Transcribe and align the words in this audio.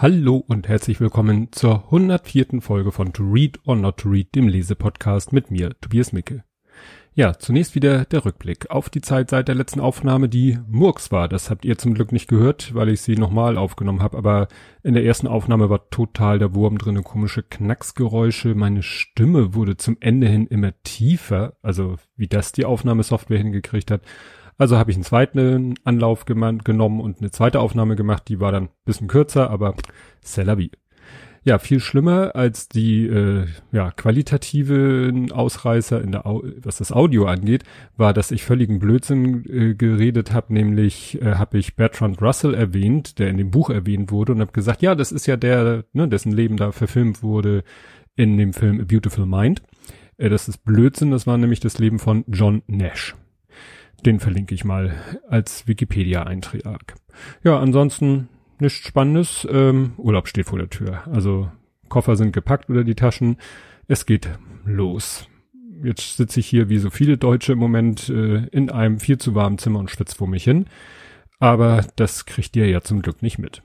Hallo 0.00 0.44
und 0.46 0.68
herzlich 0.68 1.00
willkommen 1.00 1.48
zur 1.50 1.86
104. 1.86 2.60
Folge 2.60 2.92
von 2.92 3.12
To 3.12 3.24
Read 3.24 3.58
or 3.66 3.74
Not 3.74 3.96
to 3.96 4.08
Read, 4.08 4.32
dem 4.32 4.46
Lesepodcast 4.46 5.32
mit 5.32 5.50
mir, 5.50 5.74
Tobias 5.80 6.12
Micke. 6.12 6.44
Ja, 7.14 7.36
zunächst 7.36 7.74
wieder 7.74 8.04
der 8.04 8.24
Rückblick 8.24 8.70
auf 8.70 8.90
die 8.90 9.00
Zeit 9.00 9.28
seit 9.28 9.48
der 9.48 9.56
letzten 9.56 9.80
Aufnahme, 9.80 10.28
die 10.28 10.56
Murks 10.68 11.10
war. 11.10 11.26
Das 11.26 11.50
habt 11.50 11.64
ihr 11.64 11.78
zum 11.78 11.94
Glück 11.94 12.12
nicht 12.12 12.28
gehört, 12.28 12.76
weil 12.76 12.90
ich 12.90 13.00
sie 13.00 13.16
nochmal 13.16 13.58
aufgenommen 13.58 14.00
habe, 14.00 14.16
aber 14.16 14.46
in 14.84 14.94
der 14.94 15.04
ersten 15.04 15.26
Aufnahme 15.26 15.68
war 15.68 15.90
total 15.90 16.38
der 16.38 16.54
Wurm 16.54 16.78
drinne, 16.78 17.02
komische 17.02 17.42
Knacksgeräusche. 17.42 18.54
Meine 18.54 18.84
Stimme 18.84 19.56
wurde 19.56 19.78
zum 19.78 19.96
Ende 19.98 20.28
hin 20.28 20.46
immer 20.46 20.80
tiefer, 20.84 21.56
also 21.60 21.96
wie 22.16 22.28
das 22.28 22.52
die 22.52 22.66
Aufnahmesoftware 22.66 23.38
hingekriegt 23.38 23.90
hat. 23.90 24.02
Also 24.58 24.76
habe 24.76 24.90
ich 24.90 24.96
einen 24.96 25.04
zweiten 25.04 25.74
Anlauf 25.84 26.24
genommen 26.24 27.00
und 27.00 27.20
eine 27.20 27.30
zweite 27.30 27.60
Aufnahme 27.60 27.94
gemacht, 27.94 28.24
die 28.28 28.40
war 28.40 28.50
dann 28.50 28.68
bisschen 28.84 29.06
kürzer, 29.06 29.50
aber 29.50 29.74
c'est 30.24 30.42
la 30.42 30.58
vie. 30.58 30.72
Ja, 31.44 31.58
viel 31.58 31.78
schlimmer 31.80 32.34
als 32.34 32.68
die 32.68 33.06
äh, 33.06 33.46
ja, 33.70 33.92
qualitativen 33.92 35.30
Ausreißer 35.32 36.02
in 36.02 36.12
der 36.12 36.26
Au 36.26 36.42
was 36.62 36.78
das 36.78 36.92
Audio 36.92 37.26
angeht, 37.26 37.62
war, 37.96 38.12
dass 38.12 38.32
ich 38.32 38.42
völligen 38.42 38.80
Blödsinn 38.80 39.44
äh, 39.48 39.74
geredet 39.74 40.32
habe, 40.32 40.52
nämlich 40.52 41.22
äh, 41.22 41.36
habe 41.36 41.58
ich 41.58 41.76
Bertrand 41.76 42.20
Russell 42.20 42.54
erwähnt, 42.54 43.18
der 43.20 43.28
in 43.28 43.38
dem 43.38 43.50
Buch 43.50 43.70
erwähnt 43.70 44.10
wurde 44.10 44.32
und 44.32 44.40
habe 44.40 44.52
gesagt, 44.52 44.82
ja, 44.82 44.94
das 44.96 45.12
ist 45.12 45.26
ja 45.26 45.36
der, 45.36 45.84
ne, 45.92 46.08
dessen 46.08 46.32
Leben 46.32 46.56
da 46.56 46.72
verfilmt 46.72 47.22
wurde 47.22 47.62
in 48.16 48.36
dem 48.36 48.52
Film 48.52 48.80
A 48.80 48.84
Beautiful 48.84 49.24
Mind. 49.24 49.62
Äh, 50.16 50.28
das 50.28 50.48
ist 50.48 50.64
Blödsinn, 50.64 51.12
das 51.12 51.26
war 51.26 51.38
nämlich 51.38 51.60
das 51.60 51.78
Leben 51.78 52.00
von 52.00 52.24
John 52.26 52.62
Nash. 52.66 53.14
Den 54.04 54.20
verlinke 54.20 54.54
ich 54.54 54.64
mal 54.64 54.94
als 55.28 55.66
Wikipedia-Eintrag. 55.66 56.94
Ja, 57.42 57.58
ansonsten 57.58 58.28
nichts 58.60 58.86
Spannendes. 58.86 59.46
Ähm, 59.50 59.92
Urlaub 59.96 60.28
steht 60.28 60.46
vor 60.46 60.58
der 60.58 60.70
Tür. 60.70 61.02
Also 61.10 61.50
Koffer 61.88 62.16
sind 62.16 62.32
gepackt 62.32 62.70
oder 62.70 62.84
die 62.84 62.94
Taschen. 62.94 63.36
Es 63.86 64.06
geht 64.06 64.28
los. 64.64 65.26
Jetzt 65.82 66.16
sitze 66.16 66.40
ich 66.40 66.46
hier 66.46 66.68
wie 66.68 66.78
so 66.78 66.90
viele 66.90 67.18
Deutsche 67.18 67.52
im 67.52 67.58
Moment 67.58 68.08
äh, 68.08 68.46
in 68.46 68.70
einem 68.70 68.98
viel 69.00 69.18
zu 69.18 69.34
warmen 69.34 69.58
Zimmer 69.58 69.78
und 69.78 69.90
schwitze 69.90 70.16
vor 70.16 70.28
mich 70.28 70.44
hin. 70.44 70.66
Aber 71.40 71.84
das 71.96 72.26
kriegt 72.26 72.56
ihr 72.56 72.68
ja 72.68 72.80
zum 72.80 73.00
Glück 73.02 73.22
nicht 73.22 73.38
mit. 73.38 73.62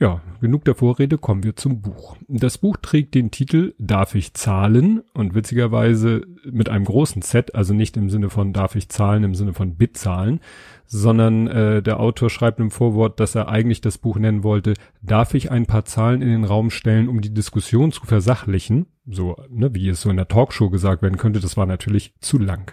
Ja, 0.00 0.22
genug 0.40 0.64
der 0.64 0.76
Vorrede, 0.76 1.18
kommen 1.18 1.42
wir 1.42 1.56
zum 1.56 1.80
Buch. 1.80 2.16
Das 2.28 2.58
Buch 2.58 2.76
trägt 2.80 3.14
den 3.14 3.30
Titel 3.30 3.74
Darf 3.78 4.14
ich 4.14 4.32
zahlen? 4.34 5.02
Und 5.12 5.34
witzigerweise 5.34 6.22
mit 6.44 6.68
einem 6.68 6.84
großen 6.84 7.22
Z, 7.22 7.54
also 7.54 7.74
nicht 7.74 7.96
im 7.96 8.08
Sinne 8.08 8.30
von 8.30 8.52
darf 8.52 8.76
ich 8.76 8.88
zahlen, 8.88 9.24
im 9.24 9.34
Sinne 9.34 9.54
von 9.54 9.74
Bitzahlen, 9.74 10.40
sondern 10.86 11.48
äh, 11.48 11.82
der 11.82 11.98
Autor 11.98 12.30
schreibt 12.30 12.60
im 12.60 12.70
Vorwort, 12.70 13.18
dass 13.18 13.34
er 13.34 13.48
eigentlich 13.48 13.80
das 13.80 13.98
Buch 13.98 14.18
nennen 14.18 14.44
wollte, 14.44 14.74
darf 15.02 15.34
ich 15.34 15.50
ein 15.50 15.66
paar 15.66 15.84
Zahlen 15.84 16.22
in 16.22 16.28
den 16.28 16.44
Raum 16.44 16.70
stellen, 16.70 17.08
um 17.08 17.20
die 17.20 17.34
Diskussion 17.34 17.90
zu 17.90 18.06
versachlichen? 18.06 18.86
So, 19.06 19.36
ne, 19.50 19.74
wie 19.74 19.88
es 19.88 20.00
so 20.00 20.10
in 20.10 20.16
der 20.16 20.28
Talkshow 20.28 20.70
gesagt 20.70 21.02
werden 21.02 21.18
könnte, 21.18 21.40
das 21.40 21.56
war 21.56 21.66
natürlich 21.66 22.14
zu 22.20 22.38
lang. 22.38 22.72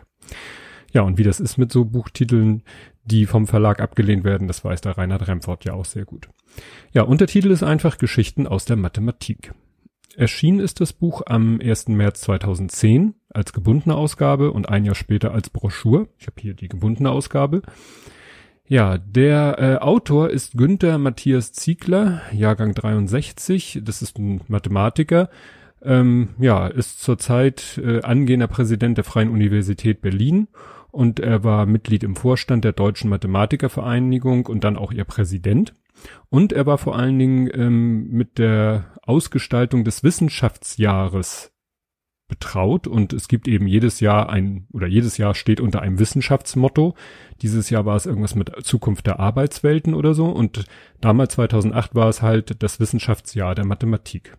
Ja, 0.96 1.02
und 1.02 1.18
wie 1.18 1.24
das 1.24 1.42
ist 1.42 1.58
mit 1.58 1.74
so 1.74 1.84
Buchtiteln, 1.84 2.64
die 3.04 3.26
vom 3.26 3.48
Verlag 3.48 3.82
abgelehnt 3.82 4.24
werden, 4.24 4.48
das 4.48 4.64
weiß 4.64 4.80
der 4.80 4.98
Reinhard 4.98 5.28
Remford 5.28 5.66
ja 5.66 5.74
auch 5.74 5.84
sehr 5.84 6.06
gut. 6.06 6.30
Ja, 6.94 7.02
Untertitel 7.02 7.52
ist 7.52 7.64
einfach 7.64 7.98
Geschichten 7.98 8.48
aus 8.48 8.64
der 8.64 8.78
Mathematik. 8.78 9.54
Erschienen 10.16 10.62
ist 10.62 10.80
das 10.80 10.94
Buch 10.94 11.22
am 11.26 11.60
1. 11.62 11.90
März 11.90 12.22
2010 12.22 13.14
als 13.30 13.52
gebundene 13.52 13.94
Ausgabe 13.94 14.52
und 14.54 14.70
ein 14.70 14.86
Jahr 14.86 14.96
später 14.96 15.34
als 15.34 15.50
Broschur. 15.50 16.08
Ich 16.18 16.28
habe 16.28 16.40
hier 16.40 16.54
die 16.54 16.70
gebundene 16.70 17.12
Ausgabe. 17.12 17.62
Ja, 18.66 18.98
der 18.98 19.60
äh, 19.60 19.76
Autor 19.84 20.30
ist 20.30 20.54
Günther 20.58 20.98
Matthias 20.98 21.52
Ziegler, 21.52 22.22
Jahrgang 22.32 22.74
63. 22.74 23.82
Das 23.84 24.02
ist 24.02 24.18
ein 24.18 24.40
Mathematiker. 24.48 25.30
Ähm, 25.82 26.30
ja, 26.40 26.68
ist 26.68 27.02
zurzeit 27.02 27.82
äh, 27.84 28.02
angehender 28.02 28.48
Präsident 28.48 28.98
der 28.98 29.04
Freien 29.04 29.30
Universität 29.30 30.02
Berlin 30.02 30.48
und 30.96 31.20
er 31.20 31.44
war 31.44 31.66
Mitglied 31.66 32.04
im 32.04 32.16
Vorstand 32.16 32.64
der 32.64 32.72
Deutschen 32.72 33.10
Mathematikervereinigung 33.10 34.46
und 34.46 34.64
dann 34.64 34.78
auch 34.78 34.94
ihr 34.94 35.04
Präsident. 35.04 35.74
Und 36.30 36.54
er 36.54 36.66
war 36.66 36.78
vor 36.78 36.96
allen 36.96 37.20
Dingen 37.20 37.50
ähm, 37.54 38.08
mit 38.12 38.38
der 38.38 38.94
Ausgestaltung 39.04 39.84
des 39.84 40.04
Wissenschaftsjahres 40.04 41.52
betraut 42.30 42.88
und 42.88 43.12
es 43.12 43.28
gibt 43.28 43.48
eben 43.50 43.68
jedes 43.68 44.00
Jahr 44.00 44.30
ein 44.30 44.68
oder 44.72 44.88
jedes 44.88 45.18
Jahr 45.18 45.36
steht 45.36 45.60
unter 45.60 45.82
einem 45.82 46.00
Wissenschaftsmotto. 46.00 46.96
Dieses 47.42 47.70
Jahr 47.70 47.86
war 47.86 47.98
es 47.98 48.06
irgendwas 48.06 48.34
mit 48.34 48.52
Zukunft 48.64 49.06
der 49.06 49.20
Arbeitswelten 49.20 49.94
oder 49.94 50.14
so 50.14 50.28
und 50.28 50.64
damals 51.02 51.34
2008 51.34 51.94
war 51.94 52.08
es 52.08 52.22
halt 52.22 52.64
das 52.64 52.80
Wissenschaftsjahr 52.80 53.54
der 53.54 53.66
Mathematik. 53.66 54.38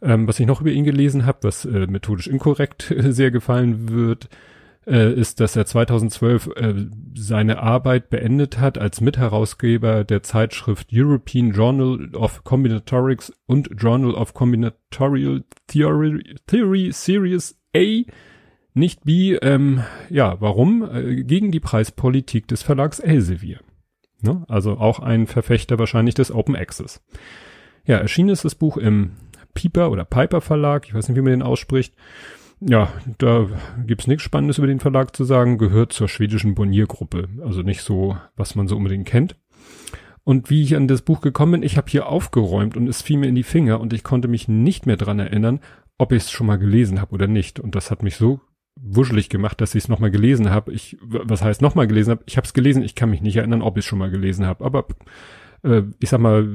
Ähm, 0.00 0.28
was 0.28 0.38
ich 0.38 0.46
noch 0.46 0.60
über 0.60 0.70
ihn 0.70 0.84
gelesen 0.84 1.26
habe, 1.26 1.40
was 1.42 1.64
äh, 1.64 1.88
methodisch 1.88 2.28
inkorrekt 2.28 2.94
sehr 2.96 3.32
gefallen 3.32 3.90
wird, 3.90 4.28
äh, 4.86 5.12
ist, 5.12 5.40
dass 5.40 5.56
er 5.56 5.66
2012 5.66 6.50
äh, 6.56 6.74
seine 7.14 7.60
Arbeit 7.60 8.10
beendet 8.10 8.58
hat 8.58 8.78
als 8.78 9.00
Mitherausgeber 9.00 10.04
der 10.04 10.22
Zeitschrift 10.22 10.88
European 10.92 11.52
Journal 11.52 12.14
of 12.14 12.44
Combinatorics 12.44 13.32
und 13.46 13.70
Journal 13.76 14.14
of 14.14 14.34
Combinatorial 14.34 15.44
Theory, 15.68 16.36
Theory 16.46 16.90
Series 16.92 17.60
A, 17.76 18.02
nicht 18.74 19.04
B. 19.04 19.34
Ähm, 19.36 19.82
ja, 20.08 20.40
warum? 20.40 20.88
Äh, 20.90 21.22
gegen 21.24 21.52
die 21.52 21.60
Preispolitik 21.60 22.48
des 22.48 22.62
Verlags 22.62 22.98
Elsevier. 22.98 23.60
Ne? 24.20 24.44
Also 24.48 24.78
auch 24.78 24.98
ein 24.98 25.26
Verfechter 25.26 25.78
wahrscheinlich 25.78 26.14
des 26.14 26.32
Open 26.32 26.56
Access. 26.56 27.04
Ja, 27.84 27.98
erschienen 27.98 28.30
ist 28.30 28.44
das 28.44 28.54
Buch 28.54 28.76
im 28.76 29.12
Piper 29.54 29.90
oder 29.90 30.04
Piper 30.04 30.40
Verlag, 30.40 30.86
ich 30.86 30.94
weiß 30.94 31.08
nicht, 31.08 31.16
wie 31.16 31.22
man 31.22 31.32
den 31.32 31.42
ausspricht 31.42 31.94
ja, 32.68 32.92
da 33.18 33.48
gibt's 33.86 34.06
nichts 34.06 34.22
Spannendes 34.22 34.58
über 34.58 34.66
den 34.66 34.80
Verlag 34.80 35.16
zu 35.16 35.24
sagen, 35.24 35.58
gehört 35.58 35.92
zur 35.92 36.08
schwedischen 36.08 36.54
Bonnier-Gruppe. 36.54 37.28
Also 37.44 37.62
nicht 37.62 37.82
so, 37.82 38.16
was 38.36 38.54
man 38.54 38.68
so 38.68 38.76
unbedingt 38.76 39.06
kennt. 39.06 39.36
Und 40.24 40.50
wie 40.50 40.62
ich 40.62 40.76
an 40.76 40.86
das 40.86 41.02
Buch 41.02 41.20
gekommen 41.20 41.52
bin, 41.52 41.62
ich 41.62 41.76
habe 41.76 41.90
hier 41.90 42.06
aufgeräumt 42.06 42.76
und 42.76 42.86
es 42.88 43.02
fiel 43.02 43.18
mir 43.18 43.26
in 43.26 43.34
die 43.34 43.42
Finger 43.42 43.80
und 43.80 43.92
ich 43.92 44.04
konnte 44.04 44.28
mich 44.28 44.46
nicht 44.46 44.86
mehr 44.86 44.96
dran 44.96 45.18
erinnern, 45.18 45.60
ob 45.98 46.12
ich 46.12 46.24
es 46.24 46.30
schon 46.30 46.46
mal 46.46 46.58
gelesen 46.58 47.00
habe 47.00 47.12
oder 47.12 47.26
nicht. 47.26 47.58
Und 47.58 47.74
das 47.74 47.90
hat 47.90 48.02
mich 48.02 48.16
so 48.16 48.40
wuschelig 48.80 49.28
gemacht, 49.28 49.60
dass 49.60 49.74
ich 49.74 49.84
es 49.84 49.88
nochmal 49.88 50.10
gelesen 50.10 50.50
habe. 50.50 50.72
Ich, 50.72 50.96
was 51.02 51.42
heißt 51.42 51.62
nochmal 51.62 51.86
gelesen 51.86 52.12
habe? 52.12 52.22
Ich 52.26 52.36
habe 52.36 52.46
es 52.46 52.54
gelesen, 52.54 52.82
ich 52.82 52.94
kann 52.94 53.10
mich 53.10 53.20
nicht 53.20 53.36
erinnern, 53.36 53.62
ob 53.62 53.76
ich 53.76 53.84
es 53.84 53.88
schon 53.88 53.98
mal 53.98 54.10
gelesen 54.10 54.46
habe. 54.46 54.64
Aber 54.64 54.86
äh, 55.62 55.82
ich 56.00 56.10
sag 56.10 56.20
mal, 56.20 56.48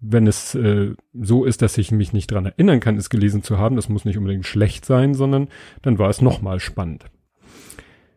wenn 0.00 0.26
es 0.26 0.54
äh, 0.54 0.94
so 1.12 1.44
ist, 1.44 1.62
dass 1.62 1.78
ich 1.78 1.90
mich 1.92 2.12
nicht 2.12 2.30
dran 2.30 2.46
erinnern 2.46 2.80
kann, 2.80 2.96
es 2.96 3.10
gelesen 3.10 3.42
zu 3.42 3.58
haben, 3.58 3.76
das 3.76 3.88
muss 3.88 4.04
nicht 4.04 4.18
unbedingt 4.18 4.46
schlecht 4.46 4.84
sein, 4.84 5.14
sondern 5.14 5.48
dann 5.82 5.98
war 5.98 6.10
es 6.10 6.20
nochmal 6.20 6.60
spannend. 6.60 7.06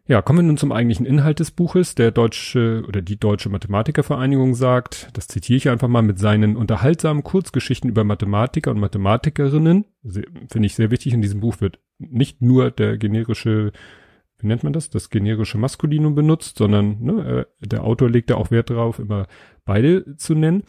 Ja, 0.09 0.21
kommen 0.21 0.39
wir 0.39 0.43
nun 0.43 0.57
zum 0.57 0.71
eigentlichen 0.71 1.05
Inhalt 1.05 1.41
des 1.41 1.51
Buches. 1.51 1.93
Der 1.93 2.11
deutsche 2.11 2.85
oder 2.87 3.01
die 3.01 3.19
Deutsche 3.19 3.49
Mathematikervereinigung 3.49 4.55
sagt, 4.55 5.09
das 5.13 5.27
zitiere 5.27 5.57
ich 5.57 5.69
einfach 5.69 5.89
mal 5.89 6.01
mit 6.01 6.17
seinen 6.17 6.55
unterhaltsamen 6.55 7.23
Kurzgeschichten 7.23 7.89
über 7.89 8.05
Mathematiker 8.05 8.71
und 8.71 8.79
Mathematikerinnen. 8.79 9.83
Finde 10.05 10.65
ich 10.65 10.75
sehr 10.75 10.91
wichtig. 10.91 11.13
In 11.13 11.21
diesem 11.21 11.41
Buch 11.41 11.59
wird 11.59 11.79
nicht 11.99 12.41
nur 12.41 12.71
der 12.71 12.97
generische, 12.97 13.73
wie 14.39 14.47
nennt 14.47 14.63
man 14.63 14.73
das, 14.73 14.89
das 14.89 15.09
generische 15.09 15.57
Maskulinum 15.57 16.15
benutzt, 16.15 16.57
sondern 16.57 17.01
ne, 17.01 17.45
äh, 17.61 17.67
der 17.67 17.83
Autor 17.83 18.09
legt 18.09 18.29
da 18.29 18.35
auch 18.35 18.51
Wert 18.51 18.69
drauf, 18.69 18.99
immer 18.99 19.27
beide 19.65 20.15
zu 20.17 20.35
nennen. 20.35 20.63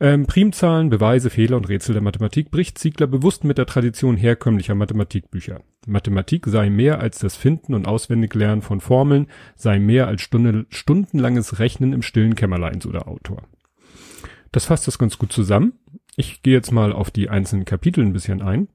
Ähm, 0.00 0.26
Primzahlen, 0.26 0.90
Beweise, 0.90 1.30
Fehler 1.30 1.56
und 1.56 1.68
Rätsel 1.68 1.92
der 1.92 2.02
Mathematik 2.02 2.50
bricht 2.50 2.78
Ziegler 2.78 3.06
bewusst 3.06 3.44
mit 3.44 3.58
der 3.58 3.66
Tradition 3.66 4.16
herkömmlicher 4.16 4.74
Mathematikbücher. 4.74 5.60
Mathematik 5.86 6.46
sei 6.46 6.68
mehr 6.68 6.98
als 6.98 7.20
das 7.20 7.36
Finden 7.36 7.74
und 7.74 7.86
Auswendiglernen 7.86 8.62
von 8.62 8.80
Formeln, 8.80 9.28
sei 9.54 9.78
mehr 9.78 10.08
als 10.08 10.22
Stunde, 10.22 10.66
stundenlanges 10.68 11.60
Rechnen 11.60 11.92
im 11.92 12.02
stillen 12.02 12.34
Kämmerlein, 12.34 12.80
so 12.80 12.90
der 12.90 13.06
Autor. 13.06 13.44
Das 14.50 14.66
fasst 14.66 14.86
das 14.88 14.98
ganz 14.98 15.18
gut 15.18 15.32
zusammen. 15.32 15.74
Ich 16.16 16.42
gehe 16.42 16.54
jetzt 16.54 16.72
mal 16.72 16.92
auf 16.92 17.10
die 17.10 17.28
einzelnen 17.28 17.64
Kapitel 17.64 18.04
ein 18.04 18.12
bisschen 18.12 18.42
ein. 18.42 18.68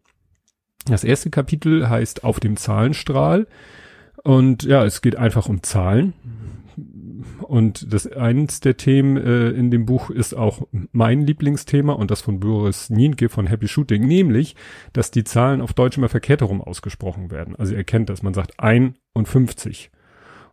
Das 0.86 1.04
erste 1.04 1.30
Kapitel 1.30 1.90
heißt 1.90 2.24
Auf 2.24 2.40
dem 2.40 2.58
Zahlenstrahl. 2.58 3.48
Und 4.24 4.64
ja, 4.64 4.86
es 4.86 5.02
geht 5.02 5.16
einfach 5.16 5.48
um 5.48 5.64
Zahlen. 5.64 6.14
Und 7.42 7.92
das 7.92 8.06
eins 8.12 8.60
der 8.60 8.78
Themen 8.78 9.18
äh, 9.18 9.50
in 9.50 9.72
dem 9.72 9.86
Buch 9.86 10.10
ist 10.10 10.34
auch 10.34 10.68
mein 10.92 11.26
Lieblingsthema 11.26 11.94
und 11.94 12.12
das 12.12 12.22
von 12.22 12.40
Boris 12.40 12.90
Nienke 12.90 13.30
von 13.30 13.48
Happy 13.48 13.68
Shooting, 13.68 14.06
nämlich, 14.06 14.56
dass 14.94 15.12
die 15.12 15.24
Zahlen 15.24 15.62
auf 15.62 15.74
Deutsch 15.74 15.98
immer 15.98 16.10
verkehrt 16.10 16.42
herum 16.42 16.62
ausgesprochen 16.62 17.32
werden. 17.32 17.56
Also 17.56 17.74
ihr 17.74 17.84
kennt 17.84 18.10
das, 18.10 18.24
man 18.24 18.34
sagt 18.34 18.60
ein 18.60 18.96
und 19.14 19.28
50. 19.28 19.92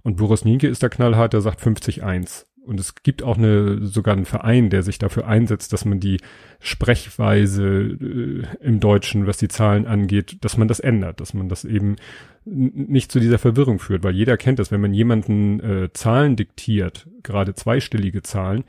Und 0.02 0.16
Boris 0.16 0.44
Nienke 0.44 0.69
ist 0.69 0.82
der 0.82 0.88
knallhart, 0.88 1.32
der 1.32 1.40
sagt 1.40 1.60
50 1.60 2.02
1. 2.02 2.46
Und 2.66 2.80
es 2.80 2.96
gibt 2.96 3.22
auch 3.22 3.38
eine, 3.38 3.86
sogar 3.86 4.14
einen 4.14 4.24
Verein, 4.24 4.70
der 4.70 4.82
sich 4.82 4.98
dafür 4.98 5.26
einsetzt, 5.26 5.72
dass 5.72 5.84
man 5.84 6.00
die 6.00 6.18
Sprechweise 6.58 7.64
äh, 7.64 8.42
im 8.60 8.80
Deutschen, 8.80 9.26
was 9.26 9.36
die 9.38 9.48
Zahlen 9.48 9.86
angeht, 9.86 10.38
dass 10.40 10.56
man 10.56 10.66
das 10.66 10.80
ändert, 10.80 11.20
dass 11.20 11.32
man 11.32 11.48
das 11.48 11.64
eben 11.64 11.96
nicht 12.44 13.10
zu 13.10 13.20
dieser 13.20 13.38
Verwirrung 13.38 13.78
führt, 13.78 14.04
weil 14.04 14.14
jeder 14.14 14.36
kennt 14.36 14.58
das, 14.58 14.70
wenn 14.70 14.80
man 14.80 14.94
jemanden 14.94 15.60
äh, 15.60 15.92
Zahlen 15.92 16.36
diktiert, 16.36 17.08
gerade 17.22 17.54
zweistellige 17.54 18.22
Zahlen, 18.22 18.64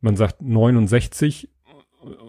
man 0.00 0.16
sagt 0.16 0.42
69 0.42 1.48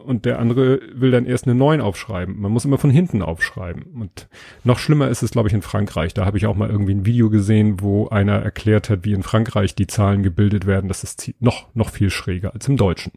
und 0.06 0.25
der 0.25 0.39
andere 0.39 0.79
will 0.94 1.12
dann 1.12 1.25
erst 1.25 1.45
eine 1.45 1.56
9 1.56 1.81
aufschreiben. 1.81 2.39
Man 2.39 2.51
muss 2.51 2.65
immer 2.65 2.77
von 2.77 2.89
hinten 2.89 3.21
aufschreiben. 3.21 3.83
Und 3.83 4.27
noch 4.63 4.79
schlimmer 4.79 5.09
ist 5.09 5.24
es, 5.24 5.31
glaube 5.31 5.50
ich, 5.50 5.53
in 5.53 5.62
Frankreich. 5.62 6.13
Da 6.13 6.25
habe 6.25 6.38
ich 6.38 6.45
auch 6.45 6.56
mal 6.56 6.69
irgendwie 6.69 6.94
ein 6.94 7.06
Video 7.06 7.29
gesehen, 7.29 7.81
wo 7.81 8.07
einer 8.07 8.33
erklärt 8.33 8.89
hat, 8.89 9.06
wie 9.06 9.13
in 9.13 9.24
Frankreich 9.24 9.75
die 9.75 9.88
Zahlen 9.88 10.24
gebildet 10.24 10.65
werden. 10.65 10.88
Das 10.88 11.03
ist 11.03 11.33
noch, 11.39 11.68
noch 11.75 11.89
viel 11.89 12.09
schräger 12.09 12.53
als 12.53 12.68
im 12.68 12.77
Deutschen. 12.77 13.12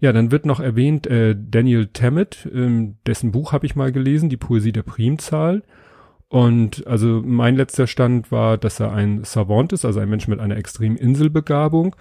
Ja, 0.00 0.12
dann 0.12 0.30
wird 0.30 0.46
noch 0.46 0.60
erwähnt 0.60 1.06
äh, 1.06 1.36
Daniel 1.38 1.86
Tammet, 1.86 2.48
ähm, 2.52 2.96
dessen 3.06 3.32
Buch 3.32 3.52
habe 3.52 3.64
ich 3.64 3.76
mal 3.76 3.92
gelesen, 3.92 4.28
die 4.28 4.36
Poesie 4.36 4.72
der 4.72 4.82
Primzahl. 4.82 5.62
Und 6.28 6.86
also 6.86 7.22
mein 7.24 7.56
letzter 7.56 7.86
Stand 7.86 8.32
war, 8.32 8.58
dass 8.58 8.80
er 8.80 8.92
ein 8.92 9.24
Savant 9.24 9.72
ist, 9.72 9.84
also 9.84 10.00
ein 10.00 10.08
Mensch 10.08 10.26
mit 10.26 10.40
einer 10.40 10.56
extremen 10.56 10.96
Inselbegabung 10.96 11.94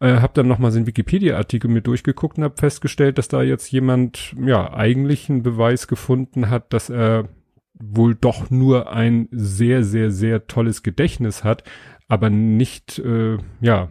äh, 0.00 0.16
hab 0.16 0.34
dann 0.34 0.48
nochmal 0.48 0.74
einen 0.74 0.86
Wikipedia-Artikel 0.86 1.68
mir 1.68 1.82
durchgeguckt 1.82 2.38
und 2.38 2.44
habe 2.44 2.56
festgestellt, 2.56 3.18
dass 3.18 3.28
da 3.28 3.42
jetzt 3.42 3.70
jemand, 3.70 4.34
ja, 4.44 4.72
eigentlich 4.72 5.30
einen 5.30 5.42
Beweis 5.42 5.88
gefunden 5.88 6.50
hat, 6.50 6.72
dass 6.72 6.90
er 6.90 7.28
wohl 7.74 8.14
doch 8.14 8.50
nur 8.50 8.92
ein 8.92 9.28
sehr, 9.30 9.82
sehr, 9.82 10.10
sehr 10.10 10.46
tolles 10.46 10.82
Gedächtnis 10.82 11.44
hat, 11.44 11.64
aber 12.08 12.30
nicht, 12.30 12.98
äh, 12.98 13.38
ja, 13.60 13.88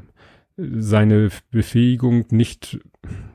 seine 0.56 1.30
Befähigung 1.52 2.26
nicht 2.30 2.80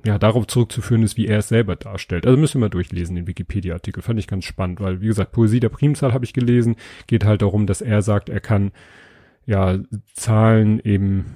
ja 0.06 0.18
darauf 0.18 0.46
zurückzuführen 0.46 1.02
ist, 1.02 1.16
wie 1.16 1.26
er 1.26 1.38
es 1.38 1.48
selber 1.48 1.76
darstellt. 1.76 2.26
Also 2.26 2.38
müssen 2.38 2.60
wir 2.60 2.68
durchlesen 2.68 3.16
den 3.16 3.26
Wikipedia-Artikel. 3.26 4.02
Fand 4.02 4.18
ich 4.18 4.26
ganz 4.26 4.44
spannend, 4.44 4.80
weil 4.80 5.00
wie 5.00 5.08
gesagt 5.08 5.32
Poesie 5.32 5.60
der 5.60 5.68
Primzahl 5.68 6.14
habe 6.14 6.24
ich 6.24 6.32
gelesen. 6.32 6.76
Geht 7.06 7.24
halt 7.24 7.42
darum, 7.42 7.66
dass 7.66 7.80
er 7.80 8.02
sagt, 8.02 8.28
er 8.28 8.40
kann 8.40 8.70
ja 9.46 9.78
Zahlen 10.14 10.80
eben 10.80 11.26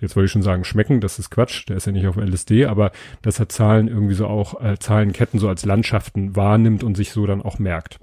jetzt 0.00 0.16
wollte 0.16 0.26
ich 0.26 0.32
schon 0.32 0.42
sagen, 0.42 0.64
schmecken, 0.64 1.00
das 1.00 1.18
ist 1.18 1.30
Quatsch, 1.30 1.68
der 1.68 1.76
ist 1.76 1.86
ja 1.86 1.92
nicht 1.92 2.06
auf 2.06 2.16
LSD, 2.16 2.66
aber 2.66 2.92
dass 3.22 3.38
er 3.38 3.48
Zahlen 3.48 3.88
irgendwie 3.88 4.14
so 4.14 4.26
auch, 4.26 4.60
äh, 4.60 4.78
Zahlenketten 4.78 5.38
so 5.38 5.48
als 5.48 5.64
Landschaften 5.64 6.36
wahrnimmt 6.36 6.82
und 6.84 6.96
sich 6.96 7.12
so 7.12 7.26
dann 7.26 7.42
auch 7.42 7.58
merkt. 7.58 7.98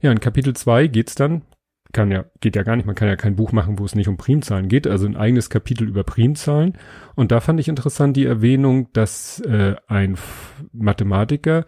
Ja, 0.00 0.10
in 0.10 0.20
Kapitel 0.20 0.54
2 0.54 0.88
geht's 0.88 1.14
dann, 1.14 1.42
kann 1.92 2.10
ja, 2.10 2.24
geht 2.40 2.56
ja 2.56 2.62
gar 2.62 2.76
nicht, 2.76 2.86
man 2.86 2.94
kann 2.94 3.08
ja 3.08 3.16
kein 3.16 3.36
Buch 3.36 3.52
machen, 3.52 3.78
wo 3.78 3.84
es 3.84 3.94
nicht 3.94 4.08
um 4.08 4.16
Primzahlen 4.16 4.68
geht, 4.68 4.86
also 4.86 5.06
ein 5.06 5.16
eigenes 5.16 5.50
Kapitel 5.50 5.88
über 5.88 6.04
Primzahlen. 6.04 6.78
Und 7.14 7.30
da 7.30 7.40
fand 7.40 7.60
ich 7.60 7.68
interessant 7.68 8.16
die 8.16 8.24
Erwähnung, 8.24 8.88
dass 8.92 9.40
äh, 9.40 9.76
ein 9.86 10.16
Mathematiker 10.72 11.64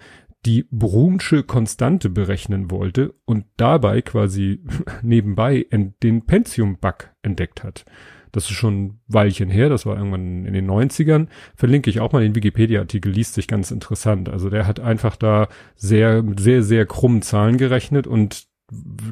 die 0.46 0.66
Brunsche 0.70 1.42
Konstante 1.42 2.10
berechnen 2.10 2.70
wollte 2.70 3.14
und 3.24 3.46
dabei 3.56 4.02
quasi 4.02 4.62
nebenbei 5.02 5.66
den 6.02 6.26
Pentium-Bug 6.26 7.10
entdeckt 7.22 7.62
hat. 7.62 7.84
Das 8.34 8.44
ist 8.44 8.56
schon 8.56 8.84
ein 8.84 9.00
Weilchen 9.06 9.48
her, 9.48 9.68
das 9.68 9.86
war 9.86 9.96
irgendwann 9.96 10.44
in 10.44 10.54
den 10.54 10.68
90ern. 10.68 11.28
Verlinke 11.54 11.88
ich 11.88 12.00
auch 12.00 12.12
mal 12.12 12.22
den 12.22 12.34
Wikipedia-Artikel, 12.34 13.12
liest 13.12 13.34
sich 13.34 13.46
ganz 13.46 13.70
interessant. 13.70 14.28
Also 14.28 14.50
der 14.50 14.66
hat 14.66 14.80
einfach 14.80 15.14
da 15.14 15.48
sehr, 15.76 16.24
sehr, 16.36 16.64
sehr 16.64 16.84
krummen 16.84 17.22
Zahlen 17.22 17.58
gerechnet 17.58 18.08
und 18.08 18.48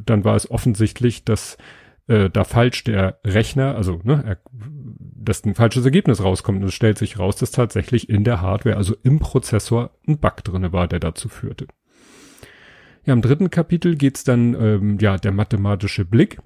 dann 0.05 0.25
war 0.25 0.35
es 0.35 0.51
offensichtlich, 0.51 1.25
dass 1.25 1.57
äh, 2.09 2.31
da 2.31 2.43
falsch 2.43 2.83
der 2.83 3.21
Rechner, 3.25 3.77
also 3.77 4.01
ne, 4.03 4.25
er, 4.27 4.39
dass 4.51 5.45
ein 5.45 5.55
falsches 5.55 5.85
Ergebnis 5.85 6.23
rauskommt. 6.23 6.61
Und 6.61 6.69
es 6.69 6.75
stellt 6.75 6.99
sich 6.99 7.19
raus, 7.19 7.37
dass 7.37 7.53
tatsächlich 7.53 8.09
in 8.09 8.25
der 8.25 8.41
Hardware, 8.41 8.77
also 8.77 8.97
im 9.05 9.21
Prozessor, 9.21 9.91
ein 10.09 10.19
Bug 10.19 10.43
drinne 10.43 10.73
war, 10.73 10.89
der 10.89 10.99
dazu 10.99 11.29
führte. 11.29 11.69
Ja, 13.05 13.13
im 13.13 13.23
dritten 13.23 13.51
Kapitel 13.51 13.97
geht's 13.97 14.25
dann, 14.25 14.55
ähm, 14.55 14.99
ja, 15.01 15.17
der 15.17 15.33
mathematische 15.33 16.05
Blick 16.05 16.39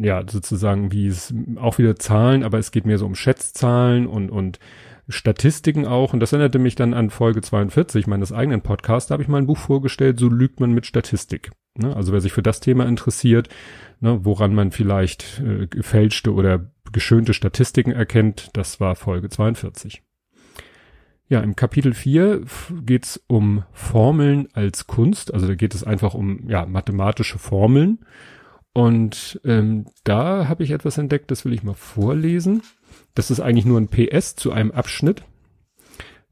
ja, 0.00 0.24
sozusagen 0.28 0.92
wie 0.92 1.06
es 1.06 1.34
auch 1.56 1.78
wieder 1.78 1.96
Zahlen, 1.96 2.42
aber 2.42 2.58
es 2.58 2.70
geht 2.70 2.86
mehr 2.86 2.98
so 2.98 3.06
um 3.06 3.14
Schätzzahlen 3.14 4.06
und, 4.06 4.30
und 4.30 4.58
Statistiken 5.08 5.86
auch. 5.86 6.12
Und 6.12 6.20
das 6.20 6.32
erinnerte 6.32 6.58
mich 6.58 6.74
dann 6.74 6.94
an 6.94 7.10
Folge 7.10 7.42
42 7.42 8.06
meines 8.06 8.32
eigenen 8.32 8.62
Podcasts. 8.62 9.08
Da 9.08 9.12
habe 9.14 9.22
ich 9.22 9.28
mal 9.28 9.38
ein 9.38 9.46
Buch 9.46 9.58
vorgestellt, 9.58 10.18
so 10.18 10.28
lügt 10.28 10.58
man 10.60 10.72
mit 10.72 10.86
Statistik. 10.86 11.50
Ne? 11.76 11.94
Also 11.94 12.12
wer 12.12 12.20
sich 12.20 12.32
für 12.32 12.42
das 12.42 12.60
Thema 12.60 12.86
interessiert, 12.86 13.48
ne, 14.00 14.24
woran 14.24 14.54
man 14.54 14.72
vielleicht 14.72 15.40
äh, 15.40 15.66
gefälschte 15.66 16.32
oder 16.32 16.70
geschönte 16.92 17.34
Statistiken 17.34 17.92
erkennt, 17.92 18.50
das 18.54 18.80
war 18.80 18.96
Folge 18.96 19.28
42. 19.28 20.02
Ja, 21.28 21.40
im 21.40 21.56
Kapitel 21.56 21.92
4 21.92 22.42
geht's 22.84 23.22
um 23.26 23.64
Formeln 23.72 24.48
als 24.52 24.86
Kunst. 24.86 25.34
Also 25.34 25.48
da 25.48 25.54
geht 25.56 25.74
es 25.74 25.82
einfach 25.82 26.14
um 26.14 26.48
ja, 26.48 26.66
mathematische 26.66 27.38
Formeln. 27.38 27.98
Und 28.76 29.40
ähm, 29.42 29.86
da 30.04 30.48
habe 30.48 30.62
ich 30.62 30.70
etwas 30.70 30.98
entdeckt, 30.98 31.30
das 31.30 31.46
will 31.46 31.54
ich 31.54 31.62
mal 31.62 31.72
vorlesen. 31.72 32.60
Das 33.14 33.30
ist 33.30 33.40
eigentlich 33.40 33.64
nur 33.64 33.80
ein 33.80 33.88
PS 33.88 34.36
zu 34.36 34.52
einem 34.52 34.70
Abschnitt. 34.70 35.22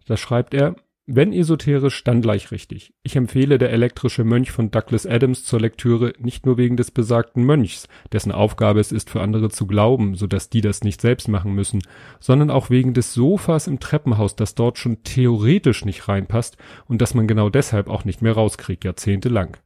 Da 0.06 0.18
schreibt 0.18 0.52
er, 0.52 0.76
wenn 1.06 1.32
esoterisch, 1.32 2.04
dann 2.04 2.20
gleich 2.20 2.50
richtig. 2.50 2.92
Ich 3.02 3.16
empfehle 3.16 3.56
der 3.56 3.70
elektrische 3.70 4.24
Mönch 4.24 4.50
von 4.50 4.70
Douglas 4.70 5.06
Adams 5.06 5.46
zur 5.46 5.58
Lektüre 5.58 6.12
nicht 6.18 6.44
nur 6.44 6.58
wegen 6.58 6.76
des 6.76 6.90
besagten 6.90 7.44
Mönchs, 7.44 7.88
dessen 8.12 8.30
Aufgabe 8.30 8.78
es 8.78 8.92
ist, 8.92 9.08
für 9.08 9.22
andere 9.22 9.48
zu 9.48 9.66
glauben, 9.66 10.14
so 10.14 10.26
dass 10.26 10.50
die 10.50 10.60
das 10.60 10.84
nicht 10.84 11.00
selbst 11.00 11.28
machen 11.28 11.54
müssen, 11.54 11.80
sondern 12.20 12.50
auch 12.50 12.68
wegen 12.68 12.92
des 12.92 13.14
Sofas 13.14 13.68
im 13.68 13.80
Treppenhaus, 13.80 14.36
das 14.36 14.54
dort 14.54 14.76
schon 14.76 15.02
theoretisch 15.02 15.86
nicht 15.86 16.08
reinpasst 16.08 16.58
und 16.88 17.00
das 17.00 17.14
man 17.14 17.26
genau 17.26 17.48
deshalb 17.48 17.88
auch 17.88 18.04
nicht 18.04 18.20
mehr 18.20 18.34
rauskriegt, 18.34 18.84
jahrzehntelang. 18.84 19.56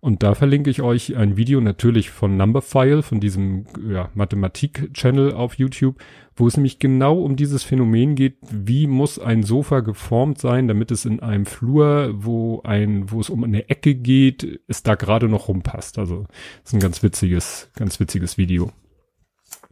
Und 0.00 0.22
da 0.22 0.34
verlinke 0.34 0.68
ich 0.68 0.82
euch 0.82 1.16
ein 1.16 1.36
Video 1.36 1.60
natürlich 1.60 2.10
von 2.10 2.36
Numberphile, 2.36 3.02
von 3.02 3.20
diesem 3.20 3.64
ja, 3.88 4.10
Mathematik-Channel 4.14 5.32
auf 5.32 5.54
YouTube, 5.54 5.96
wo 6.36 6.46
es 6.46 6.56
nämlich 6.56 6.78
genau 6.78 7.20
um 7.20 7.36
dieses 7.36 7.62
Phänomen 7.62 8.14
geht, 8.14 8.36
wie 8.50 8.86
muss 8.86 9.18
ein 9.18 9.42
Sofa 9.42 9.80
geformt 9.80 10.38
sein, 10.38 10.68
damit 10.68 10.90
es 10.90 11.06
in 11.06 11.20
einem 11.20 11.46
Flur, 11.46 12.12
wo 12.16 12.60
ein, 12.64 13.10
wo 13.10 13.20
es 13.20 13.30
um 13.30 13.44
eine 13.44 13.70
Ecke 13.70 13.94
geht, 13.94 14.60
es 14.66 14.82
da 14.82 14.94
gerade 14.94 15.28
noch 15.28 15.48
rumpasst. 15.48 15.98
Also 15.98 16.26
ist 16.62 16.74
ein 16.74 16.80
ganz 16.80 17.02
witziges, 17.02 17.70
ganz 17.74 17.98
witziges 17.98 18.36
Video. 18.36 18.72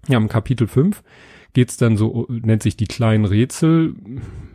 Ja, 0.08 0.16
im 0.16 0.28
Kapitel 0.28 0.66
5 0.66 1.02
geht's 1.52 1.76
dann 1.76 1.96
so, 1.96 2.26
nennt 2.28 2.62
sich 2.62 2.76
die 2.76 2.86
kleinen 2.86 3.24
Rätsel. 3.24 3.94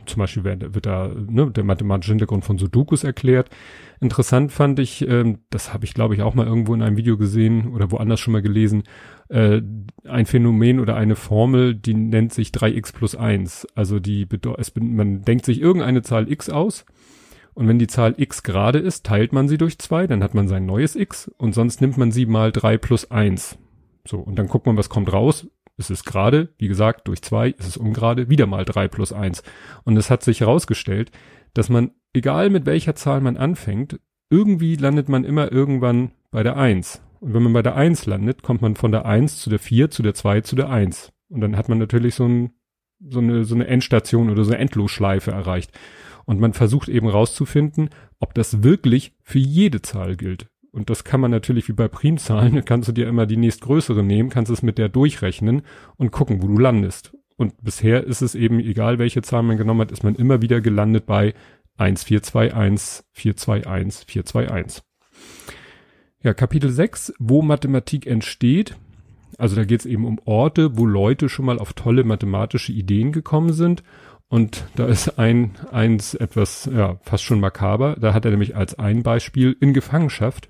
Zum 0.05 0.19
Beispiel 0.19 0.43
wird, 0.43 0.73
wird 0.73 0.85
da 0.85 1.09
ne, 1.29 1.51
der 1.51 1.63
mathematische 1.63 2.11
Hintergrund 2.11 2.45
von 2.45 2.57
Sudokus 2.57 3.03
erklärt. 3.03 3.49
Interessant 3.99 4.51
fand 4.51 4.79
ich, 4.79 5.07
ähm, 5.07 5.39
das 5.49 5.73
habe 5.73 5.85
ich 5.85 5.93
glaube 5.93 6.15
ich 6.15 6.21
auch 6.21 6.33
mal 6.33 6.47
irgendwo 6.47 6.73
in 6.73 6.81
einem 6.81 6.97
Video 6.97 7.17
gesehen 7.17 7.73
oder 7.73 7.91
woanders 7.91 8.19
schon 8.19 8.33
mal 8.33 8.41
gelesen, 8.41 8.83
äh, 9.29 9.61
ein 10.05 10.25
Phänomen 10.25 10.79
oder 10.79 10.95
eine 10.95 11.15
Formel, 11.15 11.75
die 11.75 11.93
nennt 11.93 12.33
sich 12.33 12.49
3x 12.49 12.93
plus 12.93 13.15
1. 13.15 13.67
Also 13.75 13.99
die 13.99 14.27
es, 14.57 14.73
man 14.75 15.21
denkt 15.23 15.45
sich 15.45 15.61
irgendeine 15.61 16.01
Zahl 16.01 16.31
x 16.31 16.49
aus 16.49 16.85
und 17.57 17.67
wenn 17.67 17.79
die 17.79 17.87
Zahl 17.87 18.13
x 18.17 18.43
gerade 18.43 18.77
ist, 18.77 19.03
teilt 19.03 19.33
man 19.33 19.47
sie 19.47 19.57
durch 19.57 19.79
zwei, 19.79 20.05
dann 20.05 20.21
hat 20.21 20.35
man 20.35 20.47
sein 20.47 20.67
neues 20.67 20.95
x 20.95 21.27
und 21.37 21.53
sonst 21.53 21.81
nimmt 21.81 21.97
man 21.97 22.11
sie 22.11 22.27
mal 22.27 22.51
3 22.51 22.77
plus 22.77 23.09
1. 23.09 23.57
So, 24.07 24.19
und 24.19 24.37
dann 24.37 24.47
guckt 24.47 24.67
man, 24.67 24.77
was 24.77 24.89
kommt 24.89 25.11
raus. 25.11 25.47
Es 25.77 25.91
ist 25.91 26.05
gerade, 26.05 26.49
wie 26.57 26.67
gesagt, 26.67 27.07
durch 27.07 27.21
zwei, 27.21 27.53
es 27.57 27.67
ist 27.67 27.77
ungerade, 27.77 28.29
wieder 28.29 28.47
mal 28.47 28.65
drei 28.65 28.87
plus 28.87 29.13
eins. 29.13 29.43
Und 29.83 29.95
es 29.95 30.09
hat 30.09 30.23
sich 30.23 30.41
herausgestellt, 30.41 31.11
dass 31.53 31.69
man, 31.69 31.91
egal 32.13 32.49
mit 32.49 32.65
welcher 32.65 32.95
Zahl 32.95 33.21
man 33.21 33.37
anfängt, 33.37 33.99
irgendwie 34.29 34.75
landet 34.75 35.07
man 35.07 35.23
immer 35.23 35.51
irgendwann 35.51 36.11
bei 36.31 36.43
der 36.43 36.57
eins. 36.57 37.01
Und 37.19 37.33
wenn 37.33 37.43
man 37.43 37.53
bei 37.53 37.61
der 37.61 37.75
eins 37.75 38.05
landet, 38.05 38.43
kommt 38.43 38.61
man 38.61 38.75
von 38.75 38.91
der 38.91 39.05
eins 39.05 39.37
zu 39.39 39.49
der 39.49 39.59
vier, 39.59 39.89
zu 39.89 40.03
der 40.03 40.13
zwei, 40.13 40.41
zu 40.41 40.55
der 40.55 40.69
eins. 40.69 41.11
Und 41.29 41.41
dann 41.41 41.57
hat 41.57 41.69
man 41.69 41.77
natürlich 41.77 42.15
so, 42.15 42.25
ein, 42.25 42.51
so, 42.99 43.19
eine, 43.19 43.43
so 43.43 43.55
eine 43.55 43.67
Endstation 43.67 44.29
oder 44.29 44.43
so 44.43 44.51
eine 44.51 44.59
Endlosschleife 44.59 45.31
erreicht. 45.31 45.71
Und 46.25 46.39
man 46.39 46.53
versucht 46.53 46.89
eben 46.89 47.07
rauszufinden, 47.07 47.89
ob 48.19 48.33
das 48.33 48.63
wirklich 48.63 49.15
für 49.23 49.39
jede 49.39 49.81
Zahl 49.81 50.15
gilt. 50.17 50.47
Und 50.77 50.91
das 50.91 51.03
kann 51.03 51.21
man 51.21 51.31
natürlich 51.31 51.67
wie 51.67 51.73
bei 51.73 51.87
Primzahlen, 51.87 52.63
kannst 52.65 52.87
du 52.87 52.91
dir 52.91 53.07
immer 53.07 53.25
die 53.25 53.35
nächstgrößere 53.35 54.03
nehmen, 54.03 54.29
kannst 54.29 54.51
es 54.51 54.61
mit 54.61 54.77
der 54.77 54.89
durchrechnen 54.89 55.63
und 55.95 56.11
gucken, 56.11 56.43
wo 56.43 56.47
du 56.47 56.59
landest. 56.59 57.17
Und 57.35 57.63
bisher 57.63 58.03
ist 58.03 58.21
es 58.21 58.35
eben, 58.35 58.59
egal 58.59 58.99
welche 58.99 59.23
Zahl 59.23 59.41
man 59.41 59.57
genommen 59.57 59.81
hat, 59.81 59.91
ist 59.91 60.03
man 60.03 60.13
immer 60.13 60.39
wieder 60.43 60.61
gelandet 60.61 61.07
bei 61.07 61.33
1421, 61.77 63.05
421, 63.11 64.05
421. 64.07 64.83
Ja, 66.21 66.35
Kapitel 66.35 66.69
6, 66.69 67.13
wo 67.17 67.41
Mathematik 67.41 68.05
entsteht. 68.05 68.75
Also 69.39 69.55
da 69.55 69.65
geht 69.65 69.79
es 69.79 69.85
eben 69.87 70.05
um 70.05 70.19
Orte, 70.25 70.77
wo 70.77 70.85
Leute 70.85 71.27
schon 71.27 71.45
mal 71.45 71.57
auf 71.57 71.73
tolle 71.73 72.03
mathematische 72.03 72.71
Ideen 72.71 73.11
gekommen 73.11 73.53
sind. 73.53 73.81
Und 74.29 74.65
da 74.75 74.85
ist 74.85 75.17
ein, 75.17 75.55
eins 75.71 76.13
etwas, 76.13 76.69
ja, 76.71 76.99
fast 77.01 77.23
schon 77.23 77.39
makaber. 77.39 77.95
Da 77.99 78.13
hat 78.13 78.25
er 78.25 78.31
nämlich 78.31 78.55
als 78.55 78.77
ein 78.77 79.01
Beispiel 79.01 79.57
in 79.59 79.73
Gefangenschaft 79.73 80.49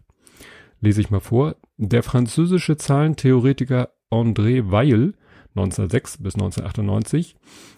lese 0.82 1.02
ich 1.02 1.10
mal 1.10 1.20
vor. 1.20 1.56
Der 1.78 2.04
französische 2.04 2.78
Zahlentheoretiker 2.78 3.90
André 4.12 4.72
Weil 4.72 5.14
1906 5.56 6.18
bis 6.20 6.36
1998 6.36 7.36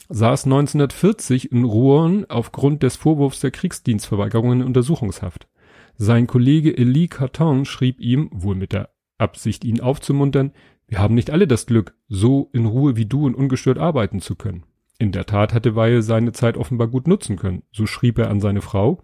saß 0.10 0.46
1940 0.46 1.52
in 1.52 1.64
Rouen 1.64 2.26
aufgrund 2.30 2.84
des 2.84 2.98
Vorwurfs 2.98 3.40
der 3.40 3.52
Kriegsdienstverweigerung 3.52 4.54
in 4.54 4.64
Untersuchungshaft. 4.64 5.48
Sein 5.96 6.28
Kollege 6.28 6.78
Elie 6.78 7.08
Carton 7.08 7.66
schrieb 7.66 8.00
ihm, 8.00 8.30
wohl 8.34 8.56
mit 8.56 8.74
der 8.74 8.90
Absicht, 9.18 9.64
ihn 9.64 9.82
aufzumuntern, 9.82 10.52
wir 10.88 11.00
haben 11.00 11.14
nicht 11.14 11.30
alle 11.30 11.48
das 11.48 11.68
Glück, 11.68 11.94
so 12.08 12.50
in 12.52 12.66
Ruhe 12.66 12.96
wie 12.96 13.06
du 13.06 13.26
und 13.26 13.36
ungestört 13.36 13.78
arbeiten 13.78 14.22
zu 14.22 14.36
können. 14.36 14.64
In 14.98 15.12
der 15.12 15.26
Tat 15.26 15.54
hatte 15.54 15.76
Weil 15.76 16.02
seine 16.02 16.32
Zeit 16.32 16.58
offenbar 16.58 16.88
gut 16.88 17.08
nutzen 17.08 17.38
können. 17.38 17.64
So 17.72 17.86
schrieb 17.86 18.18
er 18.18 18.30
an 18.30 18.42
seine 18.42 18.62
Frau. 18.62 19.02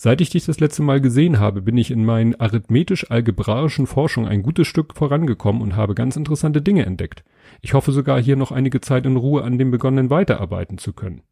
Seit 0.00 0.20
ich 0.20 0.30
dich 0.30 0.46
das 0.46 0.60
letzte 0.60 0.84
Mal 0.84 1.00
gesehen 1.00 1.40
habe, 1.40 1.60
bin 1.60 1.76
ich 1.76 1.90
in 1.90 2.04
meinen 2.04 2.36
arithmetisch-algebraischen 2.36 3.88
Forschungen 3.88 4.28
ein 4.28 4.44
gutes 4.44 4.68
Stück 4.68 4.94
vorangekommen 4.94 5.60
und 5.60 5.74
habe 5.74 5.96
ganz 5.96 6.14
interessante 6.14 6.62
Dinge 6.62 6.86
entdeckt. 6.86 7.24
Ich 7.62 7.74
hoffe 7.74 7.90
sogar 7.90 8.22
hier 8.22 8.36
noch 8.36 8.52
einige 8.52 8.80
Zeit 8.80 9.06
in 9.06 9.16
Ruhe 9.16 9.42
an 9.42 9.58
dem 9.58 9.72
begonnenen 9.72 10.08
weiterarbeiten 10.08 10.78
zu 10.78 10.92
können. 10.92 11.22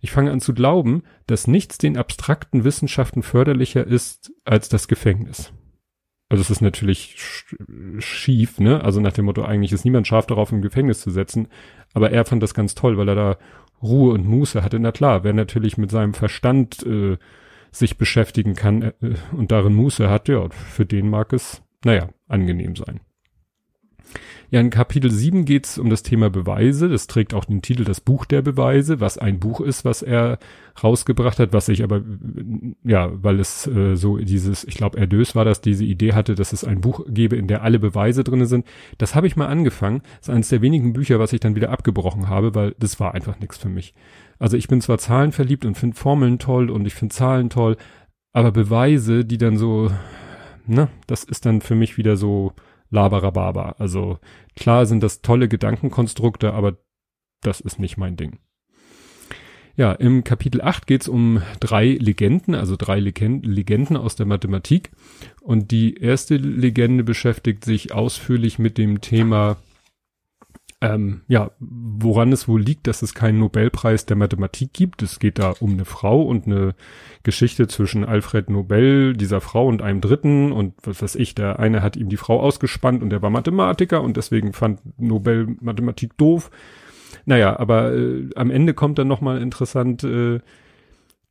Ich 0.00 0.10
fange 0.10 0.32
an 0.32 0.40
zu 0.40 0.52
glauben, 0.52 1.04
dass 1.28 1.46
nichts 1.46 1.78
den 1.78 1.96
abstrakten 1.96 2.64
Wissenschaften 2.64 3.22
förderlicher 3.22 3.86
ist 3.86 4.32
als 4.44 4.68
das 4.68 4.88
Gefängnis. 4.88 5.52
Also 6.28 6.40
es 6.40 6.50
ist 6.50 6.60
natürlich 6.60 7.14
schief, 8.00 8.58
ne? 8.58 8.82
Also 8.82 9.00
nach 9.00 9.12
dem 9.12 9.26
Motto, 9.26 9.44
eigentlich 9.44 9.70
ist 9.70 9.84
niemand 9.84 10.08
scharf 10.08 10.26
darauf, 10.26 10.50
im 10.50 10.60
Gefängnis 10.60 11.02
zu 11.02 11.12
setzen. 11.12 11.46
Aber 11.94 12.10
er 12.10 12.24
fand 12.24 12.42
das 12.42 12.52
ganz 12.52 12.74
toll, 12.74 12.98
weil 12.98 13.10
er 13.10 13.14
da 13.14 13.38
Ruhe 13.80 14.12
und 14.12 14.26
Muße 14.26 14.64
hatte. 14.64 14.80
Na 14.80 14.90
klar, 14.90 15.22
wer 15.22 15.34
natürlich 15.34 15.78
mit 15.78 15.92
seinem 15.92 16.14
Verstand 16.14 16.84
äh, 16.84 17.16
sich 17.70 17.98
beschäftigen 17.98 18.54
kann 18.54 18.82
äh, 18.82 18.92
und 19.32 19.52
darin 19.52 19.74
Muße 19.74 20.08
hat, 20.08 20.28
ja, 20.28 20.48
für 20.50 20.86
den 20.86 21.10
mag 21.10 21.32
es, 21.32 21.62
naja, 21.84 22.08
angenehm 22.26 22.76
sein. 22.76 23.00
Ja, 24.50 24.60
in 24.60 24.70
Kapitel 24.70 25.10
7 25.10 25.44
geht 25.44 25.66
es 25.66 25.76
um 25.76 25.90
das 25.90 26.02
Thema 26.02 26.30
Beweise. 26.30 26.88
Das 26.88 27.06
trägt 27.06 27.34
auch 27.34 27.44
den 27.44 27.60
Titel 27.60 27.84
Das 27.84 28.00
Buch 28.00 28.24
der 28.24 28.40
Beweise, 28.40 28.98
was 28.98 29.18
ein 29.18 29.38
Buch 29.38 29.60
ist, 29.60 29.84
was 29.84 30.00
er 30.00 30.38
rausgebracht 30.82 31.38
hat, 31.38 31.52
was 31.52 31.68
ich 31.68 31.82
aber, 31.82 32.02
ja, 32.82 33.10
weil 33.22 33.40
es 33.40 33.66
äh, 33.66 33.94
so 33.94 34.16
dieses, 34.16 34.64
ich 34.64 34.76
glaube, 34.76 34.98
Erdös 34.98 35.34
war 35.34 35.44
das, 35.44 35.60
diese 35.60 35.84
Idee 35.84 36.14
hatte, 36.14 36.34
dass 36.34 36.54
es 36.54 36.64
ein 36.64 36.80
Buch 36.80 37.04
gäbe, 37.08 37.36
in 37.36 37.46
der 37.46 37.62
alle 37.62 37.78
Beweise 37.78 38.24
drinne 38.24 38.46
sind. 38.46 38.66
Das 38.96 39.14
habe 39.14 39.26
ich 39.26 39.36
mal 39.36 39.48
angefangen. 39.48 40.00
Das 40.18 40.28
ist 40.28 40.34
eines 40.34 40.48
der 40.48 40.62
wenigen 40.62 40.94
Bücher, 40.94 41.18
was 41.18 41.34
ich 41.34 41.40
dann 41.40 41.54
wieder 41.54 41.70
abgebrochen 41.70 42.30
habe, 42.30 42.54
weil 42.54 42.74
das 42.78 42.98
war 43.00 43.12
einfach 43.12 43.38
nichts 43.40 43.58
für 43.58 43.68
mich. 43.68 43.92
Also 44.38 44.56
ich 44.56 44.68
bin 44.68 44.80
zwar 44.80 44.98
zahlenverliebt 44.98 45.64
und 45.64 45.76
finde 45.76 45.96
Formeln 45.96 46.38
toll 46.38 46.70
und 46.70 46.86
ich 46.86 46.94
finde 46.94 47.14
Zahlen 47.14 47.50
toll, 47.50 47.76
aber 48.32 48.52
Beweise, 48.52 49.24
die 49.24 49.38
dann 49.38 49.56
so, 49.56 49.90
ne, 50.66 50.88
das 51.06 51.24
ist 51.24 51.46
dann 51.46 51.60
für 51.60 51.74
mich 51.74 51.96
wieder 51.96 52.16
so, 52.16 52.54
Labarababa. 52.90 53.76
Also 53.78 54.18
klar 54.56 54.86
sind 54.86 55.02
das 55.02 55.22
tolle 55.22 55.48
Gedankenkonstrukte, 55.48 56.52
aber 56.52 56.78
das 57.42 57.60
ist 57.60 57.78
nicht 57.78 57.96
mein 57.96 58.16
Ding. 58.16 58.38
Ja, 59.76 59.92
im 59.92 60.24
Kapitel 60.24 60.60
8 60.60 60.88
geht's 60.88 61.06
um 61.06 61.40
drei 61.60 61.96
Legenden, 62.00 62.56
also 62.56 62.74
drei 62.76 62.98
Legenden 62.98 63.96
aus 63.96 64.16
der 64.16 64.26
Mathematik. 64.26 64.90
Und 65.40 65.70
die 65.70 65.94
erste 65.94 66.36
Legende 66.36 67.04
beschäftigt 67.04 67.64
sich 67.64 67.92
ausführlich 67.92 68.58
mit 68.58 68.76
dem 68.76 69.00
Thema 69.00 69.56
ähm, 70.80 71.22
ja, 71.26 71.50
woran 71.58 72.30
es 72.30 72.46
wohl 72.46 72.60
liegt, 72.60 72.86
dass 72.86 73.02
es 73.02 73.12
keinen 73.12 73.40
Nobelpreis 73.40 74.06
der 74.06 74.16
Mathematik 74.16 74.72
gibt. 74.72 75.02
Es 75.02 75.18
geht 75.18 75.40
da 75.40 75.54
um 75.58 75.72
eine 75.72 75.84
Frau 75.84 76.22
und 76.22 76.46
eine 76.46 76.74
Geschichte 77.24 77.66
zwischen 77.66 78.04
Alfred 78.04 78.48
Nobel, 78.48 79.16
dieser 79.16 79.40
Frau 79.40 79.66
und 79.66 79.82
einem 79.82 80.00
Dritten 80.00 80.52
und 80.52 80.74
was 80.82 81.02
weiß 81.02 81.16
ich, 81.16 81.34
der 81.34 81.58
eine 81.58 81.82
hat 81.82 81.96
ihm 81.96 82.08
die 82.08 82.16
Frau 82.16 82.40
ausgespannt 82.40 83.02
und 83.02 83.10
der 83.10 83.22
war 83.22 83.30
Mathematiker 83.30 84.02
und 84.02 84.16
deswegen 84.16 84.52
fand 84.52 84.80
Nobel 85.00 85.56
Mathematik 85.60 86.16
doof. 86.16 86.50
Naja, 87.24 87.58
aber 87.58 87.92
äh, 87.94 88.30
am 88.36 88.50
Ende 88.50 88.72
kommt 88.72 88.98
dann 88.98 89.08
nochmal 89.08 89.42
interessant 89.42 90.04
äh, 90.04 90.38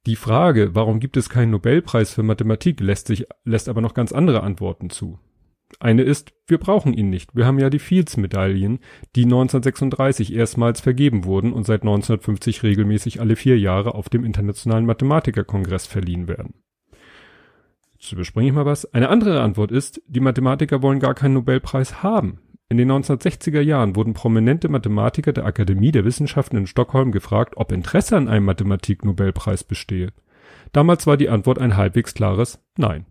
die 0.06 0.16
Frage, 0.18 0.76
warum 0.76 1.00
gibt 1.00 1.16
es 1.16 1.30
keinen 1.30 1.52
Nobelpreis 1.52 2.12
für 2.12 2.24
Mathematik, 2.24 2.82
lässt 2.82 3.08
sich, 3.08 3.26
lässt 3.46 3.70
aber 3.70 3.82
noch 3.82 3.94
ganz 3.94 4.12
andere 4.12 4.44
Antworten 4.44 4.90
zu. 4.90 5.20
Eine 5.80 6.04
ist, 6.04 6.34
wir 6.48 6.58
brauchen 6.58 6.94
ihn 6.94 7.10
nicht. 7.10 7.36
Wir 7.36 7.46
haben 7.46 7.60
ja 7.60 7.70
die 7.70 7.80
Fields-Medaillen, 7.80 8.80
die 9.16 9.24
1936 9.24 10.34
erstmals 10.34 10.82
vergeben 10.82 11.26
wurden 11.26 11.54
und 11.54 11.66
seit 11.66 11.82
1950 11.82 12.64
regelmäßig 12.64 13.20
alle 13.20 13.36
vier 13.36 13.60
Jahre 13.60 13.94
auf 13.94 14.10
dem 14.10 14.24
Internationalen 14.24 14.86
Mathematikerkongress 14.86 15.86
verliehen 15.86 16.28
werden. 16.28 16.56
Jetzt 18.00 18.12
überspringe 18.12 18.48
ich 18.48 18.54
mal 18.54 18.66
was. 18.66 18.92
Eine 18.94 19.10
andere 19.10 19.42
Antwort 19.42 19.72
ist, 19.72 20.02
die 20.08 20.20
Mathematiker 20.20 20.82
wollen 20.82 21.00
gar 21.00 21.16
keinen 21.16 21.34
Nobelpreis 21.34 22.02
haben. 22.02 22.40
In 22.70 22.78
den 22.78 22.92
1960er 22.92 23.62
Jahren 23.62 23.96
wurden 23.96 24.14
prominente 24.14 24.70
Mathematiker 24.70 25.34
der 25.34 25.46
Akademie 25.46 25.92
der 25.92 26.06
Wissenschaften 26.06 26.58
in 26.58 26.68
Stockholm 26.68 27.12
gefragt, 27.12 27.54
ob 27.56 27.72
Interesse 27.72 28.18
an 28.18 28.28
einem 28.28 28.46
Mathematik-Nobelpreis 28.46 29.64
bestehe. 29.64 30.12
Damals 30.74 31.08
war 31.08 31.18
die 31.18 31.30
Antwort 31.30 31.60
ein 31.60 31.78
halbwegs 31.78 32.14
klares 32.14 32.60
Nein. 32.78 33.06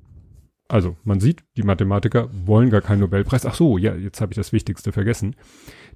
Also 0.68 0.96
man 1.04 1.20
sieht, 1.20 1.44
die 1.56 1.62
Mathematiker 1.62 2.28
wollen 2.44 2.70
gar 2.70 2.80
keinen 2.80 3.00
Nobelpreis. 3.00 3.46
Ach 3.46 3.54
so, 3.54 3.78
ja, 3.78 3.94
jetzt 3.94 4.20
habe 4.20 4.32
ich 4.32 4.37
das 4.37 4.52
Wichtigste 4.52 4.92
vergessen. 4.92 5.37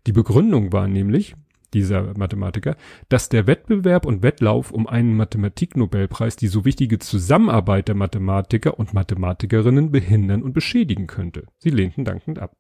Die 0.07 0.13
Begründung 0.13 0.73
war 0.73 0.87
nämlich, 0.87 1.35
dieser 1.75 2.17
Mathematiker, 2.19 2.77
dass 3.09 3.29
der 3.29 3.47
Wettbewerb 3.47 4.07
und 4.07 4.23
Wettlauf 4.23 4.73
um 4.73 4.87
einen 4.87 5.17
Mathematik-Nobelpreis 5.17 6.37
die 6.37 6.49
so 6.49 6.65
wichtige 6.65 6.99
Zusammenarbeit 6.99 7.89
der 7.89 7.95
Mathematiker 7.95 8.79
und 8.79 8.95
Mathematikerinnen 8.95 9.91
behindern 9.91 10.43
und 10.43 10.53
beschädigen 10.53 11.07
könnte. 11.07 11.45
Sie 11.59 11.71
lehnten 11.71 12.05
dankend 12.05 12.39
ab. 12.39 12.57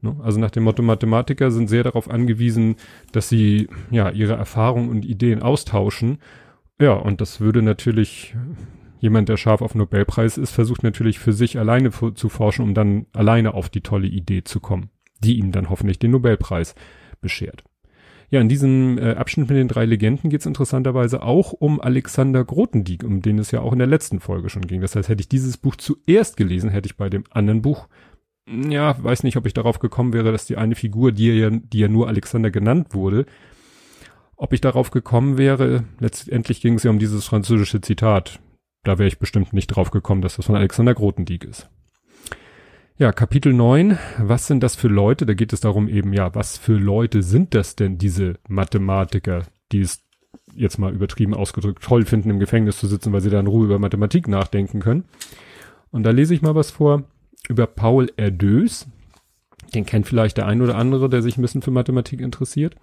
Ne? 0.00 0.16
Also 0.22 0.40
nach 0.40 0.50
dem 0.50 0.64
Motto 0.64 0.82
Mathematiker 0.82 1.50
sind 1.50 1.68
sehr 1.68 1.84
darauf 1.84 2.10
angewiesen, 2.10 2.76
dass 3.12 3.28
sie 3.28 3.68
ja 3.90 4.10
ihre 4.10 4.34
Erfahrungen 4.34 4.90
und 4.90 5.04
Ideen 5.04 5.42
austauschen. 5.42 6.18
Ja, 6.80 6.94
und 6.94 7.20
das 7.20 7.40
würde 7.40 7.62
natürlich 7.62 8.34
jemand, 9.02 9.28
der 9.28 9.36
scharf 9.36 9.60
auf 9.60 9.74
Nobelpreis 9.74 10.38
ist, 10.38 10.52
versucht 10.52 10.84
natürlich 10.84 11.18
für 11.18 11.32
sich 11.32 11.58
alleine 11.58 11.90
zu 11.90 12.28
forschen, 12.28 12.62
um 12.62 12.72
dann 12.72 13.06
alleine 13.12 13.52
auf 13.52 13.68
die 13.68 13.80
tolle 13.80 14.06
Idee 14.06 14.44
zu 14.44 14.60
kommen, 14.60 14.90
die 15.18 15.38
ihm 15.38 15.50
dann 15.50 15.68
hoffentlich 15.68 15.98
den 15.98 16.12
Nobelpreis 16.12 16.76
beschert. 17.20 17.64
Ja, 18.30 18.40
in 18.40 18.48
diesem 18.48 18.98
äh, 18.98 19.14
Abschnitt 19.14 19.48
mit 19.48 19.58
den 19.58 19.68
drei 19.68 19.84
Legenden 19.84 20.30
geht 20.30 20.40
es 20.40 20.46
interessanterweise 20.46 21.22
auch 21.22 21.52
um 21.52 21.80
Alexander 21.80 22.44
Grothendieck, 22.44 23.02
um 23.02 23.20
den 23.20 23.38
es 23.38 23.50
ja 23.50 23.60
auch 23.60 23.72
in 23.72 23.80
der 23.80 23.88
letzten 23.88 24.20
Folge 24.20 24.48
schon 24.48 24.66
ging. 24.66 24.80
Das 24.80 24.94
heißt, 24.94 25.08
hätte 25.08 25.20
ich 25.20 25.28
dieses 25.28 25.56
Buch 25.56 25.76
zuerst 25.76 26.36
gelesen, 26.36 26.70
hätte 26.70 26.86
ich 26.86 26.96
bei 26.96 27.10
dem 27.10 27.24
anderen 27.30 27.60
Buch, 27.60 27.88
ja, 28.46 29.02
weiß 29.02 29.24
nicht, 29.24 29.36
ob 29.36 29.46
ich 29.46 29.52
darauf 29.52 29.80
gekommen 29.80 30.12
wäre, 30.12 30.30
dass 30.30 30.46
die 30.46 30.56
eine 30.56 30.76
Figur, 30.76 31.10
die 31.10 31.26
ja, 31.26 31.50
die 31.50 31.80
ja 31.80 31.88
nur 31.88 32.06
Alexander 32.06 32.52
genannt 32.52 32.94
wurde, 32.94 33.26
ob 34.36 34.52
ich 34.52 34.60
darauf 34.60 34.92
gekommen 34.92 35.38
wäre, 35.38 35.84
letztendlich 35.98 36.60
ging 36.60 36.74
es 36.74 36.84
ja 36.84 36.90
um 36.90 37.00
dieses 37.00 37.26
französische 37.26 37.80
Zitat, 37.80 38.40
da 38.84 38.98
wäre 38.98 39.08
ich 39.08 39.18
bestimmt 39.18 39.52
nicht 39.52 39.68
drauf 39.68 39.90
gekommen, 39.90 40.22
dass 40.22 40.36
das 40.36 40.46
von 40.46 40.56
Alexander 40.56 40.94
Grotendieck 40.94 41.44
ist. 41.44 41.68
Ja, 42.98 43.12
Kapitel 43.12 43.52
9. 43.52 43.98
Was 44.18 44.46
sind 44.46 44.62
das 44.62 44.76
für 44.76 44.88
Leute? 44.88 45.26
Da 45.26 45.34
geht 45.34 45.52
es 45.52 45.60
darum 45.60 45.88
eben, 45.88 46.12
ja, 46.12 46.34
was 46.34 46.58
für 46.58 46.74
Leute 46.74 47.22
sind 47.22 47.54
das 47.54 47.74
denn, 47.74 47.98
diese 47.98 48.38
Mathematiker, 48.48 49.42
die 49.72 49.80
es 49.80 50.04
jetzt 50.54 50.78
mal 50.78 50.92
übertrieben 50.92 51.34
ausgedrückt 51.34 51.82
toll 51.82 52.04
finden, 52.04 52.30
im 52.30 52.38
Gefängnis 52.38 52.78
zu 52.78 52.86
sitzen, 52.86 53.12
weil 53.12 53.20
sie 53.20 53.30
da 53.30 53.40
in 53.40 53.46
Ruhe 53.46 53.64
über 53.64 53.78
Mathematik 53.78 54.28
nachdenken 54.28 54.80
können. 54.80 55.04
Und 55.90 56.02
da 56.04 56.10
lese 56.10 56.34
ich 56.34 56.42
mal 56.42 56.54
was 56.54 56.70
vor 56.70 57.04
über 57.48 57.66
Paul 57.66 58.10
Erdős. 58.16 58.86
Den 59.74 59.86
kennt 59.86 60.06
vielleicht 60.06 60.36
der 60.36 60.46
ein 60.46 60.60
oder 60.60 60.76
andere, 60.76 61.08
der 61.08 61.22
sich 61.22 61.38
ein 61.38 61.42
bisschen 61.42 61.62
für 61.62 61.70
Mathematik 61.70 62.20
interessiert. 62.20 62.76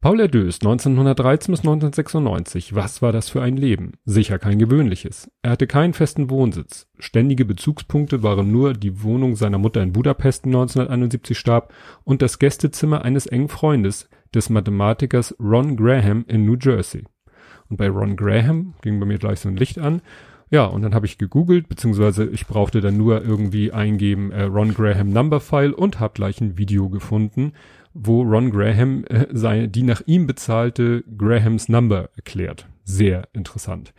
Paul 0.00 0.20
Erdős, 0.20 0.60
1913 0.60 1.52
bis 1.52 1.60
1996. 1.60 2.72
Was 2.72 3.02
war 3.02 3.10
das 3.10 3.28
für 3.30 3.42
ein 3.42 3.56
Leben? 3.56 3.94
Sicher 4.04 4.38
kein 4.38 4.60
gewöhnliches. 4.60 5.28
Er 5.42 5.50
hatte 5.50 5.66
keinen 5.66 5.92
festen 5.92 6.30
Wohnsitz. 6.30 6.86
Ständige 7.00 7.44
Bezugspunkte 7.44 8.22
waren 8.22 8.52
nur 8.52 8.74
die 8.74 9.02
Wohnung 9.02 9.34
seiner 9.34 9.58
Mutter 9.58 9.82
in 9.82 9.92
Budapest 9.92 10.44
1971 10.44 11.36
starb 11.36 11.74
und 12.04 12.22
das 12.22 12.38
Gästezimmer 12.38 13.04
eines 13.04 13.26
engen 13.26 13.48
Freundes, 13.48 14.08
des 14.32 14.50
Mathematikers 14.50 15.34
Ron 15.40 15.76
Graham 15.76 16.24
in 16.28 16.44
New 16.44 16.56
Jersey. 16.60 17.02
Und 17.68 17.78
bei 17.78 17.88
Ron 17.88 18.14
Graham 18.14 18.74
ging 18.82 19.00
bei 19.00 19.06
mir 19.06 19.18
gleich 19.18 19.40
so 19.40 19.48
ein 19.48 19.56
Licht 19.56 19.80
an. 19.80 20.00
Ja, 20.48 20.64
und 20.66 20.82
dann 20.82 20.94
habe 20.94 21.06
ich 21.06 21.18
gegoogelt, 21.18 21.68
beziehungsweise 21.68 22.26
ich 22.26 22.46
brauchte 22.46 22.80
dann 22.80 22.96
nur 22.96 23.24
irgendwie 23.24 23.72
eingeben 23.72 24.30
äh, 24.30 24.44
Ron 24.44 24.74
Graham 24.74 25.10
Numberfile 25.10 25.74
und 25.74 25.98
habe 25.98 26.14
gleich 26.14 26.40
ein 26.40 26.56
Video 26.56 26.88
gefunden, 26.88 27.52
wo 27.94 28.22
Ron 28.22 28.50
Graham 28.50 29.04
äh, 29.04 29.26
seine, 29.32 29.68
die 29.68 29.82
nach 29.82 30.02
ihm 30.06 30.26
bezahlte 30.26 31.04
Grahams 31.16 31.68
Number 31.68 32.10
erklärt. 32.16 32.68
Sehr 32.84 33.28
interessant. 33.32 33.92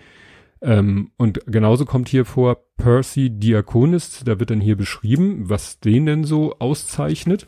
Ähm, 0.62 1.12
und 1.18 1.40
genauso 1.46 1.86
kommt 1.86 2.10
hier 2.10 2.26
vor 2.26 2.58
Percy 2.78 3.30
Diakonis, 3.30 4.24
da 4.26 4.40
wird 4.40 4.50
dann 4.50 4.62
hier 4.62 4.76
beschrieben, 4.76 5.50
was 5.50 5.80
den 5.80 6.06
denn 6.06 6.24
so 6.24 6.56
auszeichnet. 6.60 7.48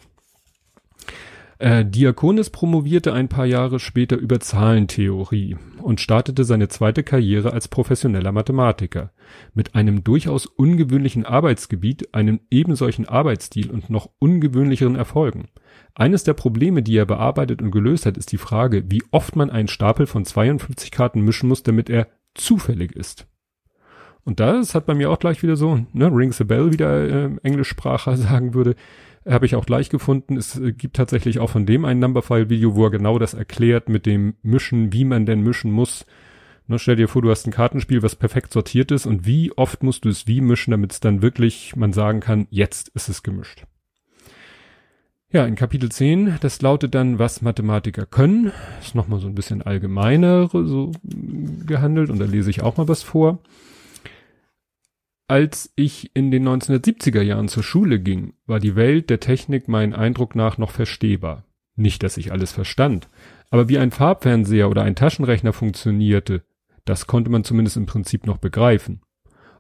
Äh, 1.61 1.85
Diakonis 1.85 2.49
promovierte 2.49 3.13
ein 3.13 3.29
paar 3.29 3.45
Jahre 3.45 3.79
später 3.79 4.17
über 4.17 4.39
Zahlentheorie 4.39 5.57
und 5.79 6.01
startete 6.01 6.43
seine 6.43 6.69
zweite 6.69 7.03
Karriere 7.03 7.53
als 7.53 7.67
professioneller 7.67 8.31
Mathematiker. 8.31 9.11
Mit 9.53 9.75
einem 9.75 10.03
durchaus 10.03 10.47
ungewöhnlichen 10.47 11.23
Arbeitsgebiet, 11.23 12.15
einem 12.15 12.39
ebensolchen 12.49 13.07
Arbeitsstil 13.07 13.69
und 13.69 13.91
noch 13.91 14.09
ungewöhnlicheren 14.17 14.95
Erfolgen. 14.95 15.49
Eines 15.93 16.23
der 16.23 16.33
Probleme, 16.33 16.81
die 16.81 16.97
er 16.97 17.05
bearbeitet 17.05 17.61
und 17.61 17.69
gelöst 17.69 18.07
hat, 18.07 18.17
ist 18.17 18.31
die 18.31 18.39
Frage, 18.39 18.89
wie 18.89 19.03
oft 19.11 19.35
man 19.35 19.51
einen 19.51 19.67
Stapel 19.67 20.07
von 20.07 20.25
52 20.25 20.89
Karten 20.89 21.21
mischen 21.21 21.47
muss, 21.47 21.61
damit 21.61 21.91
er 21.91 22.07
zufällig 22.33 22.95
ist. 22.95 23.27
Und 24.23 24.39
das 24.39 24.73
hat 24.73 24.87
bei 24.87 24.95
mir 24.95 25.11
auch 25.11 25.19
gleich 25.19 25.43
wieder 25.43 25.55
so, 25.55 25.85
ne, 25.93 26.07
rings 26.07 26.41
a 26.41 26.43
bell, 26.43 26.71
wie 26.71 26.77
der 26.77 26.89
äh, 26.89 27.29
Englischspracher 27.43 28.17
sagen 28.17 28.55
würde 28.55 28.75
Habe 29.27 29.45
ich 29.45 29.55
auch 29.55 29.65
gleich 29.65 29.89
gefunden. 29.89 30.35
Es 30.35 30.57
äh, 30.57 30.71
gibt 30.71 30.95
tatsächlich 30.95 31.39
auch 31.39 31.49
von 31.49 31.65
dem 31.65 31.85
ein 31.85 31.99
Numberfile-Video, 31.99 32.75
wo 32.75 32.85
er 32.85 32.91
genau 32.91 33.19
das 33.19 33.33
erklärt 33.33 33.87
mit 33.87 34.05
dem 34.05 34.35
Mischen, 34.41 34.93
wie 34.93 35.05
man 35.05 35.25
denn 35.25 35.41
mischen 35.41 35.71
muss. 35.71 36.05
Ne, 36.67 36.79
stell 36.79 36.95
dir 36.95 37.07
vor, 37.07 37.21
du 37.21 37.29
hast 37.29 37.45
ein 37.45 37.51
Kartenspiel, 37.51 38.01
was 38.01 38.15
perfekt 38.15 38.53
sortiert 38.53 38.91
ist 38.91 39.05
und 39.05 39.25
wie 39.25 39.51
oft 39.57 39.83
musst 39.83 40.05
du 40.05 40.09
es 40.09 40.27
wie 40.27 40.41
mischen, 40.41 40.71
damit 40.71 40.93
es 40.93 40.99
dann 40.99 41.21
wirklich 41.21 41.75
man 41.75 41.91
sagen 41.91 42.19
kann, 42.19 42.47
jetzt 42.49 42.89
ist 42.89 43.09
es 43.09 43.23
gemischt. 43.23 43.65
Ja, 45.33 45.45
in 45.45 45.55
Kapitel 45.55 45.89
10, 45.89 46.37
das 46.41 46.61
lautet 46.61 46.93
dann, 46.93 47.17
was 47.17 47.41
Mathematiker 47.41 48.05
können. 48.05 48.51
Ist 48.81 48.95
nochmal 48.95 49.19
so 49.19 49.27
ein 49.27 49.35
bisschen 49.35 49.61
allgemeiner 49.61 50.49
so 50.51 50.91
gehandelt 51.03 52.09
und 52.09 52.19
da 52.19 52.25
lese 52.25 52.49
ich 52.49 52.61
auch 52.63 52.77
mal 52.77 52.87
was 52.87 53.01
vor. 53.01 53.39
Als 55.31 55.71
ich 55.77 56.13
in 56.13 56.29
den 56.29 56.45
1970er 56.45 57.21
Jahren 57.21 57.47
zur 57.47 57.63
Schule 57.63 58.01
ging, 58.01 58.33
war 58.47 58.59
die 58.59 58.75
Welt 58.75 59.09
der 59.09 59.21
Technik 59.21 59.69
meinen 59.69 59.93
Eindruck 59.93 60.35
nach 60.35 60.57
noch 60.57 60.71
verstehbar. 60.71 61.45
Nicht, 61.77 62.03
dass 62.03 62.17
ich 62.17 62.33
alles 62.33 62.51
verstand, 62.51 63.07
aber 63.49 63.69
wie 63.69 63.77
ein 63.77 63.91
Farbfernseher 63.91 64.69
oder 64.69 64.81
ein 64.83 64.97
Taschenrechner 64.97 65.53
funktionierte, 65.53 66.43
das 66.83 67.07
konnte 67.07 67.31
man 67.31 67.45
zumindest 67.45 67.77
im 67.77 67.85
Prinzip 67.85 68.25
noch 68.25 68.39
begreifen. 68.39 69.03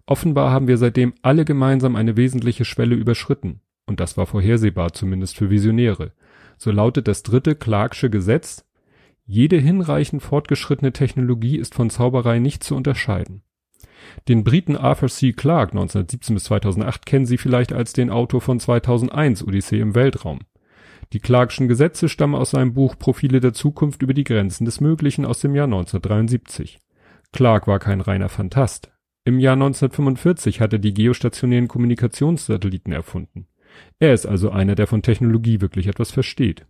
Offenbar 0.05 0.51
haben 0.51 0.67
wir 0.67 0.77
seitdem 0.77 1.13
alle 1.21 1.45
gemeinsam 1.45 1.95
eine 1.95 2.17
wesentliche 2.17 2.65
Schwelle 2.65 2.95
überschritten. 2.95 3.61
Und 3.85 4.01
das 4.01 4.17
war 4.17 4.25
vorhersehbar, 4.25 4.91
zumindest 4.91 5.37
für 5.37 5.49
Visionäre. 5.49 6.11
So 6.57 6.71
lautet 6.71 7.07
das 7.07 7.23
dritte 7.23 7.55
Clarksche 7.55 8.09
Gesetz, 8.09 8.65
jede 9.25 9.55
hinreichend 9.55 10.21
fortgeschrittene 10.21 10.91
Technologie 10.91 11.55
ist 11.55 11.75
von 11.75 11.89
Zauberei 11.89 12.39
nicht 12.39 12.61
zu 12.61 12.75
unterscheiden. 12.75 13.43
Den 14.27 14.43
Briten 14.43 14.75
Arthur 14.77 15.09
C. 15.09 15.33
Clarke 15.33 15.71
1917 15.71 16.35
bis 16.35 16.43
2008 16.45 17.05
kennen 17.05 17.25
Sie 17.25 17.37
vielleicht 17.37 17.73
als 17.73 17.93
den 17.93 18.09
Autor 18.09 18.41
von 18.41 18.59
2001 18.59 19.45
Odyssee 19.45 19.79
im 19.79 19.95
Weltraum. 19.95 20.39
Die 21.13 21.19
Clarkschen 21.19 21.67
Gesetze 21.67 22.07
stammen 22.07 22.35
aus 22.35 22.51
seinem 22.51 22.73
Buch 22.73 22.97
Profile 22.97 23.41
der 23.41 23.53
Zukunft 23.53 24.01
über 24.01 24.13
die 24.13 24.23
Grenzen 24.23 24.65
des 24.65 24.79
Möglichen 24.79 25.25
aus 25.25 25.39
dem 25.41 25.55
Jahr 25.55 25.65
1973. 25.65 26.79
Clarke 27.33 27.67
war 27.67 27.79
kein 27.79 28.01
reiner 28.01 28.29
Fantast. 28.29 28.91
Im 29.23 29.39
Jahr 29.39 29.53
1945 29.53 30.61
hat 30.61 30.73
er 30.73 30.79
die 30.79 30.93
geostationären 30.93 31.67
Kommunikationssatelliten 31.67 32.93
erfunden. 32.93 33.47
Er 33.99 34.13
ist 34.13 34.25
also 34.25 34.49
einer, 34.49 34.75
der 34.75 34.87
von 34.87 35.01
Technologie 35.01 35.61
wirklich 35.61 35.87
etwas 35.87 36.11
versteht. 36.11 36.65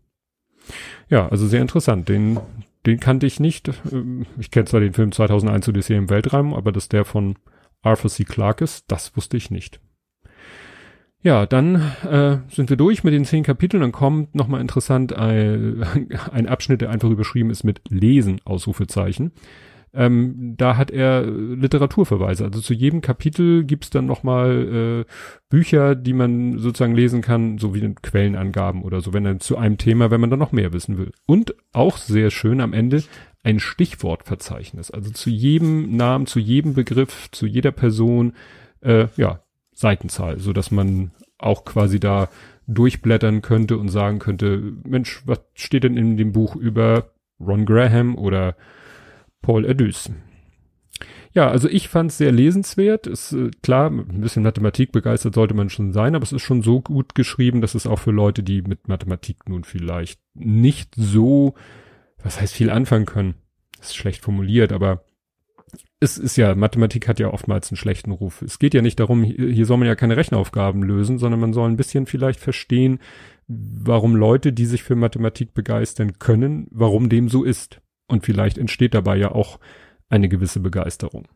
Ja, 1.10 1.28
also 1.30 1.48
sehr 1.48 1.62
interessant. 1.62 2.10
Den, 2.10 2.40
den 2.86 3.00
kannte 3.00 3.28
ich 3.28 3.40
nicht. 3.40 3.72
Ich 4.40 4.52
kenne 4.52 4.66
zwar 4.66 4.80
den 4.80 4.94
Film 4.94 5.12
2001 5.12 5.70
Odyssee 5.70 5.96
im 5.96 6.10
Weltraum, 6.10 6.54
aber 6.54 6.72
dass 6.72 6.90
der 6.90 7.06
von 7.06 7.38
Arthur 7.82 8.10
C. 8.10 8.24
Clarke 8.24 8.64
ist, 8.64 8.86
das 8.92 9.16
wusste 9.16 9.38
ich 9.38 9.52
nicht. 9.52 9.80
Ja, 11.24 11.46
dann 11.46 11.76
äh, 12.04 12.40
sind 12.50 12.72
wir 12.72 12.78
durch 12.78 13.04
mit 13.04 13.14
den 13.14 13.26
zehn 13.26 13.44
Kapiteln. 13.44 13.82
Dann 13.82 13.92
kommt 13.92 14.34
nochmal 14.34 14.62
interessant 14.62 15.14
ein, 15.14 15.86
ein 16.32 16.48
Abschnitt, 16.48 16.82
der 16.82 16.90
einfach 16.90 17.10
überschrieben 17.10 17.52
ist 17.52 17.64
mit 17.64 17.82
Lesen, 17.90 18.42
Ausrufezeichen 18.44 19.32
ähm, 19.94 20.56
da 20.58 20.78
hat 20.78 20.92
er 20.92 21.26
Literaturverweise. 21.26 22.46
Also 22.46 22.62
zu 22.62 22.74
jedem 22.74 23.02
Kapitel 23.02 23.64
gibt's 23.64 23.90
dann 23.90 24.06
nochmal 24.06 25.06
äh, 25.06 25.12
Bücher, 25.50 25.96
die 25.96 26.14
man 26.14 26.60
sozusagen 26.60 26.96
lesen 26.96 27.22
kann, 27.22 27.58
so 27.58 27.76
wie 27.76 27.94
Quellenangaben 28.02 28.84
oder 28.84 29.02
so, 29.02 29.14
wenn 29.14 29.24
dann 29.24 29.40
zu 29.40 29.58
einem 29.58 29.78
Thema, 29.78 30.12
wenn 30.12 30.22
man 30.22 30.30
dann 30.30 30.40
noch 30.40 30.54
mehr 30.54 30.74
wissen 30.74 30.98
will. 30.98 31.12
Und 31.26 31.56
auch 31.74 31.98
sehr 31.98 32.32
schön 32.32 32.62
am 32.62 32.74
Ende 32.74 33.04
ein 33.44 33.60
Stichwortverzeichnis. 33.60 34.92
Also 34.92 35.12
zu 35.12 35.30
jedem 35.30 35.96
Namen, 35.96 36.26
zu 36.26 36.40
jedem 36.40 36.74
Begriff, 36.74 37.30
zu 37.32 37.46
jeder 37.46 37.72
Person, 37.72 38.34
äh, 38.82 39.08
ja, 39.18 39.42
Seitenzahl, 39.74 40.40
so 40.40 40.54
dass 40.54 40.72
man 40.72 41.12
auch 41.38 41.66
quasi 41.66 42.00
da 42.00 42.30
durchblättern 42.68 43.42
könnte 43.42 43.78
und 43.78 43.90
sagen 43.90 44.20
könnte, 44.20 44.74
Mensch, 44.86 45.24
was 45.26 45.40
steht 45.54 45.84
denn 45.84 45.98
in 45.98 46.18
dem 46.18 46.32
Buch 46.32 46.56
über 46.56 47.12
Ron 47.40 47.66
Graham 47.66 48.16
oder 48.16 48.56
Paul 49.42 49.66
Erdős. 49.66 50.12
Ja, 51.34 51.50
also 51.50 51.70
ich 51.70 51.88
fand 51.88 52.12
es 52.12 52.18
sehr 52.18 52.32
lesenswert. 52.32 53.08
Ist 53.08 53.32
äh, 53.32 53.52
klar, 53.64 53.90
ein 53.90 54.22
bisschen 54.22 54.44
Mathematik 54.44 54.92
begeistert 54.92 55.34
sollte 55.34 55.54
man 55.54 55.70
schon 55.70 55.94
sein, 55.94 56.16
aber 56.16 56.24
es 56.24 56.34
ist 56.34 56.42
schon 56.42 56.62
so 56.62 56.82
gut 56.82 57.16
geschrieben, 57.16 57.62
dass 57.62 57.76
es 57.76 57.88
auch 57.88 58.00
für 58.00 58.12
Leute, 58.12 58.44
die 58.44 58.62
mit 58.62 58.88
Mathematik 58.88 59.48
nun 59.48 59.64
vielleicht 59.64 60.20
nicht 60.34 60.94
so, 60.96 61.56
was 62.22 62.42
heißt 62.42 62.54
viel 62.54 62.70
anfangen 62.70 63.06
können. 63.06 63.36
Ist 63.80 63.96
schlecht 63.96 64.24
formuliert, 64.24 64.74
aber 64.74 65.06
es 66.02 66.18
ist 66.18 66.36
ja, 66.36 66.54
Mathematik 66.56 67.08
hat 67.08 67.20
ja 67.20 67.32
oftmals 67.32 67.72
einen 67.72 67.78
schlechten 67.78 68.12
Ruf. 68.12 68.42
Es 68.42 68.60
geht 68.60 68.74
ja 68.74 68.82
nicht 68.82 69.00
darum, 69.00 69.24
hier 69.24 69.66
soll 69.66 69.78
man 69.78 69.88
ja 69.88 69.96
keine 69.96 70.18
Rechenaufgaben 70.18 70.84
lösen, 70.84 71.18
sondern 71.18 71.40
man 71.40 71.54
soll 71.54 71.70
ein 71.70 71.78
bisschen 71.78 72.08
vielleicht 72.08 72.40
verstehen, 72.40 73.00
warum 73.48 74.16
Leute, 74.16 74.52
die 74.52 74.66
sich 74.66 74.84
für 74.84 74.96
Mathematik 74.96 75.54
begeistern 75.54 76.20
können, 76.20 76.68
warum 76.72 77.08
dem 77.08 77.30
so 77.30 77.44
ist. 77.44 77.82
Und 78.12 78.26
vielleicht 78.26 78.58
entsteht 78.58 78.94
dabei 78.94 79.16
ja 79.16 79.32
auch 79.32 79.58
eine 80.10 80.28
gewisse 80.28 80.60
Begeisterung. 80.60 81.30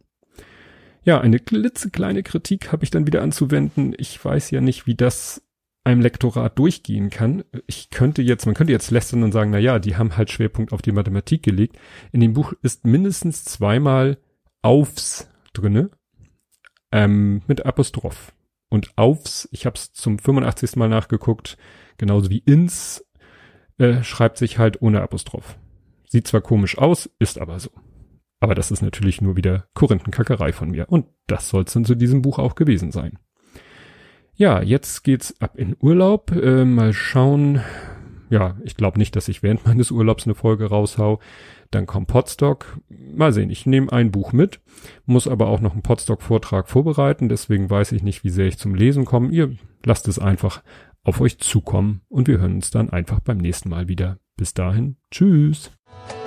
Ja, 1.03 1.21
eine 1.21 1.39
klitzekleine 1.39 2.21
Kritik 2.21 2.71
habe 2.71 2.83
ich 2.83 2.91
dann 2.91 3.07
wieder 3.07 3.21
anzuwenden. 3.21 3.95
Ich 3.97 4.23
weiß 4.23 4.51
ja 4.51 4.59
nicht, 4.59 4.85
wie 4.85 4.95
das 4.95 5.41
einem 5.85 6.01
Lektorat 6.01 6.59
durchgehen 6.59 7.09
kann. 7.09 7.45
Ich 7.67 7.91
könnte 7.91 8.21
jetzt, 8.21 8.45
man 8.45 8.55
könnte 8.55 8.73
jetzt 8.73 8.91
lästern 8.91 9.23
und 9.23 9.31
sagen, 9.31 9.51
na 9.51 9.59
ja, 9.59 9.79
die 9.79 9.95
haben 9.95 10.17
halt 10.17 10.31
Schwerpunkt 10.31 10.73
auf 10.73 10.81
die 10.81 10.91
Mathematik 10.91 11.43
gelegt. 11.43 11.77
In 12.11 12.19
dem 12.19 12.33
Buch 12.33 12.53
ist 12.61 12.85
mindestens 12.85 13.45
zweimal 13.45 14.17
aufs 14.61 15.29
drinne, 15.53 15.91
ähm, 16.91 17.43
mit 17.47 17.65
Apostroph. 17.65 18.33
Und 18.67 18.97
aufs, 18.97 19.47
ich 19.51 19.65
habe 19.65 19.77
es 19.77 19.93
zum 19.93 20.19
85. 20.19 20.75
Mal 20.75 20.89
nachgeguckt, 20.89 21.57
genauso 21.97 22.29
wie 22.29 22.39
ins, 22.39 23.05
äh, 23.77 24.03
schreibt 24.03 24.37
sich 24.39 24.57
halt 24.57 24.81
ohne 24.81 25.01
Apostroph. 25.01 25.57
Sieht 26.07 26.27
zwar 26.27 26.41
komisch 26.41 26.77
aus, 26.77 27.09
ist 27.19 27.39
aber 27.39 27.59
so. 27.59 27.69
Aber 28.39 28.55
das 28.55 28.71
ist 28.71 28.81
natürlich 28.81 29.21
nur 29.21 29.35
wieder 29.35 29.67
Korinthenkackerei 29.73 30.53
von 30.53 30.71
mir. 30.71 30.89
Und 30.89 31.07
das 31.27 31.49
soll 31.49 31.63
es 31.63 31.73
dann 31.73 31.85
zu 31.85 31.95
diesem 31.95 32.21
Buch 32.21 32.37
auch 32.37 32.55
gewesen 32.55 32.91
sein. 32.91 33.17
Ja, 34.35 34.61
jetzt 34.61 35.03
geht's 35.03 35.39
ab 35.39 35.57
in 35.57 35.75
Urlaub. 35.79 36.31
Äh, 36.31 36.65
mal 36.65 36.93
schauen. 36.93 37.61
Ja, 38.29 38.57
ich 38.63 38.75
glaube 38.75 38.97
nicht, 38.97 39.15
dass 39.15 39.29
ich 39.29 39.43
während 39.43 39.65
meines 39.65 39.91
Urlaubs 39.91 40.25
eine 40.25 40.35
Folge 40.35 40.65
raushau. 40.65 41.19
Dann 41.71 41.85
kommt 41.85 42.07
Podstock. 42.07 42.79
Mal 42.89 43.33
sehen, 43.33 43.49
ich 43.49 43.65
nehme 43.65 43.91
ein 43.91 44.11
Buch 44.11 44.33
mit, 44.33 44.59
muss 45.05 45.27
aber 45.27 45.47
auch 45.47 45.61
noch 45.61 45.73
einen 45.73 45.81
Podstock-Vortrag 45.83 46.67
vorbereiten. 46.67 47.29
Deswegen 47.29 47.69
weiß 47.69 47.93
ich 47.93 48.03
nicht, 48.03 48.23
wie 48.23 48.29
sehr 48.29 48.47
ich 48.47 48.57
zum 48.57 48.75
Lesen 48.75 49.05
komme. 49.05 49.29
Ihr 49.31 49.55
lasst 49.83 50.07
es 50.07 50.19
einfach 50.19 50.61
auf 51.03 51.21
euch 51.21 51.39
zukommen 51.39 52.01
und 52.09 52.27
wir 52.27 52.39
hören 52.39 52.55
uns 52.55 52.71
dann 52.71 52.89
einfach 52.89 53.19
beim 53.19 53.37
nächsten 53.37 53.69
Mal 53.69 53.87
wieder. 53.87 54.17
Bis 54.37 54.53
dahin, 54.53 54.97
tschüss. 55.11 55.71
Bye. 56.07 56.24